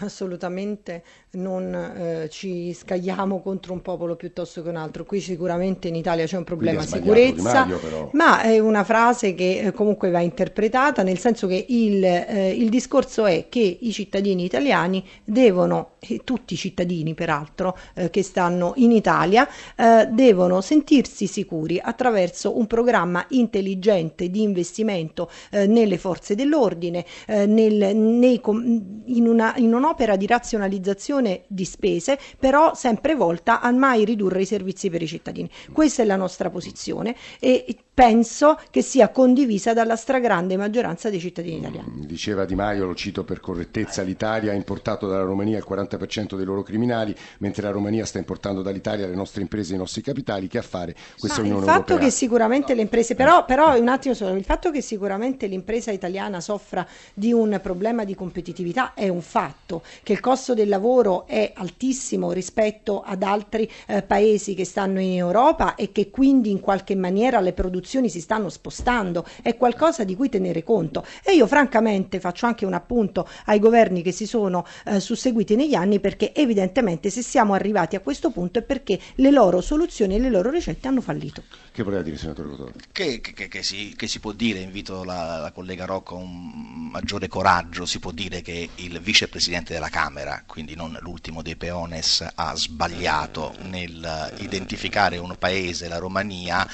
assolutamente 0.00 1.02
non 1.32 1.74
eh, 1.74 2.28
ci 2.30 2.72
scagliamo 2.72 3.40
contro 3.40 3.72
un 3.72 3.82
popolo 3.82 4.16
piuttosto 4.16 4.62
che 4.62 4.68
un 4.68 4.76
altro. 4.76 5.04
Qui 5.04 5.20
sicuramente 5.20 5.88
in 5.88 5.94
Italia 5.94 6.26
c'è 6.26 6.36
un 6.36 6.44
problema 6.44 6.82
sicurezza, 6.82 7.64
Maio, 7.64 8.10
ma 8.12 8.42
è 8.42 8.58
una 8.58 8.84
frase 8.84 9.34
che 9.34 9.58
eh, 9.58 9.72
comunque 9.72 10.10
va 10.10 10.20
interpretata 10.20 11.02
nel 11.02 11.18
senso 11.18 11.46
che 11.46 11.64
il, 11.68 12.04
eh, 12.04 12.50
il, 12.50 12.68
discorso 12.68 13.26
è 13.26 13.46
che 13.48 13.78
i 13.80 13.92
cittadini 13.92 14.44
italiani 14.44 15.04
devono, 15.24 15.92
e 15.98 16.20
tutti 16.24 16.54
i 16.54 16.56
cittadini 16.56 17.14
peraltro 17.14 17.76
eh, 17.94 18.10
che 18.10 18.22
stanno 18.22 18.72
in 18.76 18.92
Italia, 18.92 19.48
eh, 19.76 20.08
devono 20.10 20.60
sentirsi 20.60 21.26
sicuri 21.26 21.80
attraverso 21.82 22.56
un 22.56 22.66
programma 22.66 23.24
intelligente 23.30 24.30
di 24.30 24.42
investimento 24.42 25.30
eh, 25.50 25.66
nelle 25.66 25.98
forze 25.98 26.34
dell'ordine, 26.34 27.04
nel, 27.26 27.96
nei, 27.96 28.40
in, 28.44 29.26
una, 29.28 29.54
in 29.56 29.72
un'opera 29.84 30.16
di 30.16 30.26
razionalizzazione 30.26 31.42
di 31.46 31.66
spese, 31.66 32.18
però 32.38 32.74
sempre 32.74 33.14
volta 33.14 33.60
a 33.60 33.70
mai 33.70 34.04
ridurre 34.04 34.40
i 34.40 34.46
servizi 34.46 34.88
per 34.88 35.02
i 35.02 35.06
cittadini. 35.06 35.50
Questa 35.72 36.02
è 36.02 36.06
la 36.06 36.16
nostra 36.16 36.48
posizione 36.48 37.14
e 37.38 37.83
penso 37.94 38.58
che 38.70 38.82
sia 38.82 39.08
condivisa 39.10 39.72
dalla 39.72 39.94
stragrande 39.94 40.56
maggioranza 40.56 41.08
dei 41.08 41.20
cittadini 41.20 41.58
italiani. 41.58 41.88
Mm, 41.88 42.02
diceva 42.02 42.44
Di 42.44 42.56
Maio, 42.56 42.86
lo 42.86 42.94
cito 42.94 43.22
per 43.22 43.38
correttezza, 43.38 44.02
l'Italia 44.02 44.50
ha 44.50 44.54
importato 44.54 45.06
dalla 45.06 45.22
Romania 45.22 45.58
il 45.58 45.64
40% 45.66 46.34
dei 46.34 46.44
loro 46.44 46.64
criminali, 46.64 47.14
mentre 47.38 47.62
la 47.62 47.70
Romania 47.70 48.04
sta 48.04 48.18
importando 48.18 48.62
dall'Italia 48.62 49.06
le 49.06 49.14
nostre 49.14 49.42
imprese 49.42 49.72
e 49.72 49.76
i 49.76 49.78
nostri 49.78 50.02
capitali. 50.02 50.48
Che 50.48 50.58
affare 50.58 50.94
questa 51.18 51.40
Ma 51.40 51.46
Unione 51.46 51.64
il 51.64 51.70
fatto 51.70 51.92
Europea? 51.92 52.08
che 52.08 52.10
sicuramente 52.10 52.74
le 52.74 52.82
imprese, 52.82 53.14
però, 53.14 53.44
però 53.44 53.78
un 53.78 53.88
attimo 53.88 54.14
solo, 54.14 54.34
il 54.34 54.44
fatto 54.44 54.72
che 54.72 54.80
sicuramente 54.80 55.46
l'impresa 55.46 55.92
italiana 55.92 56.40
soffra 56.40 56.84
di 57.14 57.32
un 57.32 57.60
problema 57.62 58.02
di 58.04 58.16
competitività 58.16 58.94
è 58.94 59.08
un 59.08 59.22
fatto, 59.22 59.82
che 60.02 60.12
il 60.12 60.20
costo 60.20 60.54
del 60.54 60.68
lavoro 60.68 61.26
è 61.28 61.52
altissimo 61.54 62.32
rispetto 62.32 63.02
ad 63.02 63.22
altri 63.22 63.70
eh, 63.86 64.02
paesi 64.02 64.54
che 64.54 64.64
stanno 64.64 65.00
in 65.00 65.16
Europa 65.16 65.76
e 65.76 65.92
che 65.92 66.10
quindi 66.10 66.50
in 66.50 66.58
qualche 66.58 66.96
maniera 66.96 67.38
le 67.38 67.52
produzioni 67.52 67.82
si 67.84 68.20
stanno 68.20 68.48
spostando, 68.48 69.24
è 69.42 69.56
qualcosa 69.56 70.04
di 70.04 70.16
cui 70.16 70.28
tenere 70.28 70.62
conto. 70.62 71.04
E 71.22 71.34
io 71.34 71.46
francamente 71.46 72.20
faccio 72.20 72.46
anche 72.46 72.66
un 72.66 72.72
appunto 72.72 73.28
ai 73.46 73.58
governi 73.58 74.02
che 74.02 74.12
si 74.12 74.26
sono 74.26 74.64
eh, 74.84 75.00
susseguiti 75.00 75.56
negli 75.56 75.74
anni 75.74 76.00
perché 76.00 76.34
evidentemente 76.34 77.10
se 77.10 77.22
siamo 77.22 77.54
arrivati 77.54 77.96
a 77.96 78.00
questo 78.00 78.30
punto 78.30 78.58
è 78.58 78.62
perché 78.62 78.98
le 79.16 79.30
loro 79.30 79.60
soluzioni 79.60 80.16
e 80.16 80.18
le 80.18 80.30
loro 80.30 80.50
ricette 80.50 80.88
hanno 80.88 81.00
fallito. 81.00 81.42
Che 81.72 81.82
voleva 81.82 82.02
dire, 82.02 82.16
senatore 82.16 82.48
Cotone? 82.50 82.72
Che, 82.92 83.20
che- 83.20 83.48
che 83.48 83.62
si, 83.62 83.94
che 83.96 84.06
si 84.06 84.20
può 84.20 84.32
dire, 84.32 84.60
invito 84.60 85.04
la, 85.04 85.38
la 85.38 85.52
collega 85.52 85.84
Rocco 85.84 86.16
a 86.16 86.18
un 86.18 86.88
maggiore 86.90 87.28
coraggio, 87.28 87.86
si 87.86 87.98
può 87.98 88.10
dire 88.10 88.42
che 88.42 88.68
il 88.76 89.00
vicepresidente 89.00 89.72
della 89.72 89.88
Camera, 89.88 90.42
quindi 90.46 90.74
non 90.74 90.96
l'ultimo 91.00 91.42
dei 91.42 91.56
peones, 91.56 92.26
ha 92.34 92.54
sbagliato 92.54 93.54
nel 93.62 94.32
identificare 94.38 95.18
un 95.18 95.34
paese, 95.38 95.88
la 95.88 95.98
Romania, 95.98 96.66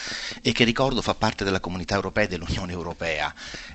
e 0.42 0.53
che 0.53 0.64
ricordo 0.64 0.99
fa 1.02 1.14
parte 1.14 1.44
della 1.44 1.60
comunità 1.60 1.94
europea 1.94 2.24
e 2.24 2.28
dell'Unione 2.28 2.72
Europea. 2.72 3.32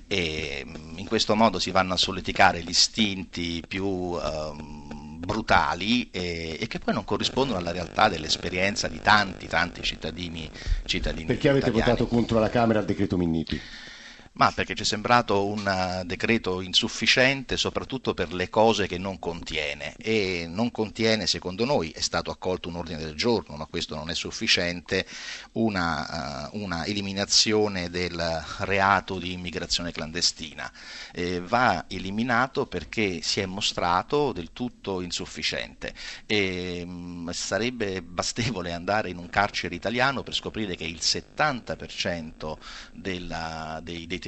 E 0.07 0.63
mm, 0.65 0.97
in 0.97 1.07
questo 1.07 1.35
modo 1.35 1.59
si 1.59 1.71
vanno 1.71 1.93
a 1.93 1.97
solleticare 1.97 2.61
gli 2.61 2.69
istinti 2.69 3.63
più 3.67 4.17
ehm, 4.21 5.19
brutali 5.25 6.09
e, 6.11 6.57
e 6.59 6.67
che 6.67 6.79
poi 6.79 6.93
non 6.93 7.03
corrispondono 7.03 7.59
alla 7.59 7.71
realtà 7.71 8.09
dell'esperienza 8.09 8.88
di 8.88 9.01
tanti, 9.01 9.47
tanti 9.47 9.81
cittadini, 9.81 10.49
cittadini 10.85 11.25
Perché 11.25 11.49
avete 11.49 11.69
italiani. 11.69 11.91
votato 11.91 12.07
contro 12.07 12.39
la 12.39 12.49
Camera 12.49 12.79
al 12.79 12.85
decreto 12.85 13.17
Minniti? 13.17 13.59
Ma 14.38 14.52
perché 14.52 14.76
ci 14.76 14.82
è 14.82 14.86
sembrato 14.86 15.45
un 15.45 15.65
eh, 15.65 16.04
decreto 16.06 16.60
insufficiente 16.60 17.56
soprattutto 17.56 18.13
per 18.13 18.34
le 18.34 18.50
cose 18.50 18.86
che 18.86 18.98
non 18.98 19.17
contiene 19.17 19.95
e 19.95 20.45
non 20.45 20.71
contiene, 20.71 21.26
secondo 21.26 21.63
noi, 21.63 21.91
è 21.91 22.02
stato 22.02 22.32
accolto 22.32 22.67
un 22.67 22.76
ordine 22.76 22.98
del 22.98 23.15
giorno, 23.15 23.56
ma 23.56 23.65
questo 23.65 23.95
non 23.95 24.10
è 24.10 24.13
sufficiente, 24.13 25.06
una, 25.54 26.50
eh, 26.52 26.58
una 26.58 26.84
eliminazione 26.86 27.89
del 27.89 28.43
reato 28.60 29.19
di 29.19 29.32
immigrazione 29.32 29.93
clandestina. 29.93 30.69
Eh, 31.13 31.39
va 31.39 31.86
eliminato 31.88 32.65
perché 32.65 33.21
si 33.21 33.39
è 33.39 33.45
mostrato 33.45 34.34
del 34.34 34.52
tutto 34.52 35.00
insufficiente 35.00 35.93
e 36.26 36.84
mh, 36.86 37.30
sarebbe 37.32 38.02
bastevole 38.02 38.74
andare 38.74 39.10
in 39.10 39.17
un 39.17 39.30
carcere 39.30 39.76
italiano 39.76 40.24
per 40.24 40.34
scoprire 40.34 40.76
che 40.76 40.84
il 40.84 41.00
70% 41.02 42.58
della- 42.91 43.80
dei 43.82 44.06
detenuti 44.08 44.24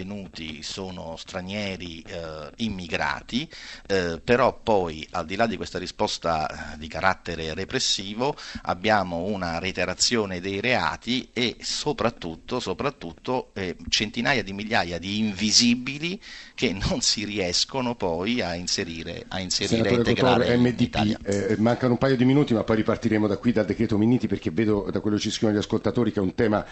sono 0.62 1.16
stranieri 1.18 2.02
eh, 2.02 2.52
immigrati, 2.58 3.50
eh, 3.88 4.20
però 4.24 4.60
poi 4.62 5.08
al 5.12 5.26
di 5.26 5.36
là 5.36 5.48
di 5.48 5.56
questa 5.56 5.80
risposta 5.80 6.74
eh, 6.74 6.78
di 6.78 6.88
carattere 6.88 7.54
repressivo 7.54 8.36
abbiamo 8.64 9.24
una 9.24 9.60
reiterazione 9.60 10.40
dei 10.40 10.60
reati 10.60 11.30
e 11.34 11.56
soprattutto, 11.62 12.60
soprattutto 12.60 13.52
eh, 13.54 13.76
centinaia 13.90 14.44
di 14.44 14.54
migliaia 14.54 15.00
di 15.00 15.20
invisibili 15.20 16.22
che 16.54 16.74
non 16.74 17.02
si 17.02 17.24
riescono 17.24 17.96
poi 17.96 18.42
a 18.42 18.56
inserire, 18.56 19.26
a 19.30 19.40
inserire 19.40 19.92
integrare 19.94 20.58
MDP, 20.58 20.80
Italia. 20.82 21.20
eh, 21.24 21.56
mancano 21.60 21.94
un 21.94 21.98
paio 21.98 22.16
di 22.16 22.26
minuti 22.26 22.54
ma 22.54 22.64
poi 22.64 22.78
ripartiremo 22.78 23.28
da 23.28 23.38
qui 23.38 23.52
dal 23.52 23.66
decreto 23.66 23.98
Minniti 23.98 24.28
perché 24.28 24.52
vedo 24.52 24.90
da 24.92 25.00
quello 25.00 25.18
che 25.18 25.24
ci 25.24 25.32
scrivono 25.32 25.58
gli 25.58 25.62
ascoltatori 25.62 26.12
che 26.12 26.20
è 26.20 26.24
un 26.24 26.36
tema 26.36 26.66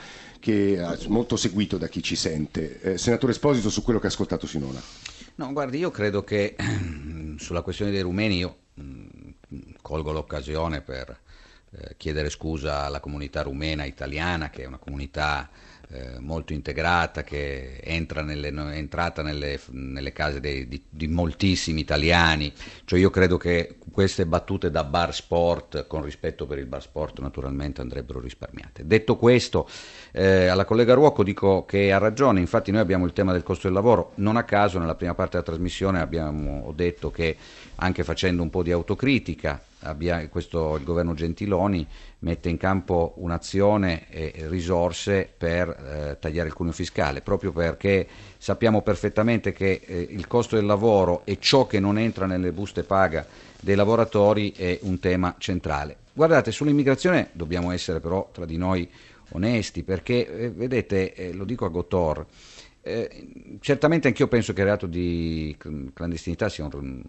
che 0.46 0.78
è 0.78 1.08
molto 1.08 1.38
seguito 1.38 1.80
da 1.80 1.88
chi 1.88 2.04
ci 2.04 2.16
sente. 2.16 2.80
Eh, 2.80 2.98
senatore 3.00 3.32
Esposito 3.32 3.72
su 3.72 3.82
quello 3.82 3.98
che 3.98 4.06
ha 4.06 4.10
ascoltato 4.10 4.46
sinora. 4.46 4.80
No, 5.38 5.52
guardi, 5.52 5.80
io 5.80 5.90
credo 5.90 6.24
che 6.24 6.56
sulla 7.40 7.64
questione 7.64 7.90
dei 7.90 8.02
rumeni 8.02 8.38
io 8.38 8.58
mh, 8.76 9.18
colgo 9.82 10.12
l'occasione 10.12 10.82
per 10.82 11.20
eh, 11.72 11.96
chiedere 11.98 12.30
scusa 12.30 12.84
alla 12.84 13.00
comunità 13.00 13.42
rumena 13.42 13.86
italiana, 13.86 14.52
che 14.52 14.62
è 14.62 14.68
una 14.68 14.78
comunità 14.78 15.50
eh, 15.92 16.20
molto 16.20 16.54
integrata, 16.54 17.24
che 17.24 17.80
entra 17.84 18.22
nelle- 18.22 18.50
è 18.50 18.78
entrata 18.78 19.22
nelle, 19.22 19.60
nelle 19.72 20.14
case 20.14 20.40
dei- 20.40 20.68
di, 20.68 20.82
di 20.90 21.08
moltissimi 21.08 21.80
italiani. 21.82 22.52
Cioè 22.86 23.00
io 23.00 23.10
credo 23.10 23.38
che 23.38 23.76
queste 23.92 24.26
battute 24.26 24.72
da 24.72 24.84
bar 24.84 25.14
sport, 25.14 25.88
con 25.88 26.04
rispetto 26.04 26.46
per 26.46 26.58
il 26.58 26.66
bar 26.66 26.82
sport 26.82 27.20
naturalmente, 27.20 27.82
andrebbero 27.82 28.20
risparmiate. 28.20 28.86
Detto 28.86 29.16
questo, 29.16 29.70
eh, 30.12 30.48
alla 30.48 30.66
collega 30.66 30.94
Ruocco 30.94 31.24
dico 31.24 31.66
che 31.66 31.92
ha 31.92 31.98
ragione, 31.98 32.40
infatti 32.40 32.72
noi 32.72 32.82
abbiamo 32.82 33.06
il 33.06 33.14
tema 33.14 33.32
del 33.32 33.44
costo 33.44 33.68
del 33.68 33.76
lavoro, 33.76 34.12
non 34.16 34.38
a 34.38 34.44
caso 34.44 34.80
nella 34.80 34.96
prima 34.96 35.14
parte 35.14 35.32
della 35.38 35.44
trasmissione 35.44 36.00
abbiamo 36.00 36.64
ho 36.66 36.72
detto 36.74 37.12
che 37.12 37.38
anche 37.76 38.04
facendo 38.04 38.42
un 38.42 38.50
po' 38.50 38.64
di 38.64 38.72
autocritica, 38.72 39.62
abbia- 39.80 40.28
questo, 40.30 40.76
il 40.78 40.84
governo 40.84 41.14
Gentiloni 41.14 41.86
mette 42.20 42.50
in 42.50 42.58
campo 42.58 43.14
un'azione 43.18 44.10
e 44.10 44.34
risorse 44.48 45.30
per 45.38 45.70
eh, 45.70 46.18
tagliare 46.20 46.48
il 46.48 46.54
cuneo 46.54 46.74
fiscale, 46.74 47.22
proprio 47.22 47.52
perché 47.52 48.08
sappiamo 48.38 48.82
perfettamente 48.82 49.52
che 49.52 49.82
eh, 49.86 50.08
il 50.10 50.28
costo 50.28 50.56
del 50.56 50.66
lavoro 50.66 51.22
e 51.26 51.38
ciò 51.40 51.68
che 51.68 51.80
non 51.80 51.98
entra 51.98 52.26
nelle 52.26 52.52
buste 52.52 52.84
paga 52.84 53.26
dei 53.60 53.76
lavoratori 53.76 54.52
è 54.52 54.80
un 54.84 55.00
tema 55.00 55.36
centrale. 55.38 55.98
Guardate, 56.14 56.52
sull'immigrazione 56.52 57.30
dobbiamo 57.34 57.72
essere 57.72 58.00
però 58.00 58.30
tra 58.32 58.46
di 58.46 58.58
noi 58.58 58.90
onesti, 59.32 59.84
perché 59.84 60.28
eh, 60.28 60.50
vedete, 60.50 61.14
eh, 61.14 61.34
lo 61.34 61.44
dico 61.44 61.66
a 61.66 61.70
Gotor, 61.70 62.26
eh, 62.88 63.58
certamente 63.62 64.08
anch'io 64.08 64.28
penso 64.28 64.54
che 64.54 64.62
il 64.62 64.68
reato 64.68 64.86
di 64.86 65.56
cl- 65.58 65.92
clandestinità 65.92 66.50
sia 66.50 66.66
un- 66.72 67.02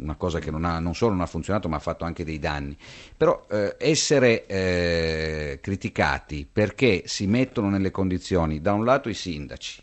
una 0.00 0.14
cosa 0.14 0.38
che 0.38 0.52
non, 0.52 0.64
ha, 0.64 0.78
non 0.78 0.94
solo 0.94 1.12
non 1.12 1.22
ha 1.22 1.26
funzionato 1.26 1.68
ma 1.68 1.76
ha 1.76 1.80
fatto 1.80 2.04
anche 2.04 2.24
dei 2.24 2.38
danni, 2.38 2.76
però 3.16 3.44
eh, 3.50 3.74
essere 3.78 4.46
eh, 4.46 5.58
criticati 5.60 6.46
perché 6.50 7.02
si 7.06 7.26
mettono 7.26 7.68
nelle 7.68 7.90
condizioni 7.90 8.60
da 8.60 8.72
un 8.74 8.84
lato 8.84 9.08
i 9.08 9.14
sindaci, 9.14 9.82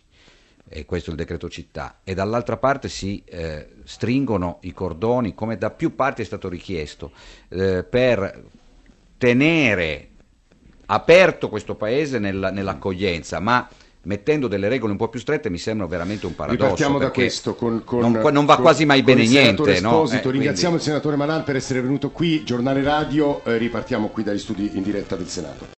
e 0.69 0.85
questo 0.85 1.09
è 1.09 1.13
il 1.13 1.19
decreto 1.19 1.49
città, 1.49 1.99
e 2.03 2.13
dall'altra 2.13 2.55
parte 2.55 2.87
si 2.87 3.21
eh, 3.25 3.67
stringono 3.83 4.59
i 4.61 4.71
cordoni, 4.71 5.35
come 5.35 5.57
da 5.57 5.69
più 5.71 5.95
parti 5.95 6.21
è 6.21 6.25
stato 6.25 6.47
richiesto, 6.47 7.11
eh, 7.49 7.83
per 7.83 8.41
tenere 9.17 10.07
aperto 10.85 11.49
questo 11.49 11.75
paese 11.75 12.19
nella- 12.19 12.51
nell'accoglienza, 12.51 13.39
ma 13.39 13.67
mettendo 14.09 14.47
delle 14.47 14.67
regole 14.69 14.91
un 14.93 14.97
po' 14.97 15.07
più 15.07 15.19
strette 15.19 15.51
mi 15.51 15.59
sembra 15.59 15.85
veramente 15.85 16.25
un 16.25 16.33
paradosso. 16.33 16.63
Ripartiamo 16.63 16.97
da 16.97 17.11
questo 17.11 17.53
con, 17.53 17.83
con- 17.85 17.99
non, 17.99 18.11
non 18.33 18.45
va 18.45 18.55
con- 18.55 18.63
quasi 18.63 18.83
mai 18.83 19.03
bene 19.03 19.23
niente. 19.27 19.79
no? 19.81 19.89
Esposito. 20.03 20.29
Eh, 20.29 20.31
Ringraziamo 20.31 20.75
quindi- 20.75 20.75
il 20.77 20.81
senatore 20.81 21.15
Malan 21.15 21.43
per 21.43 21.55
essere 21.55 21.79
venuto 21.81 22.09
qui, 22.09 22.43
giornale 22.43 22.81
radio, 22.81 23.43
eh, 23.45 23.57
ripartiamo 23.57 24.07
qui 24.07 24.23
dagli 24.23 24.39
studi 24.39 24.71
in 24.73 24.81
diretta 24.81 25.15
del 25.15 25.27
Senato. 25.27 25.67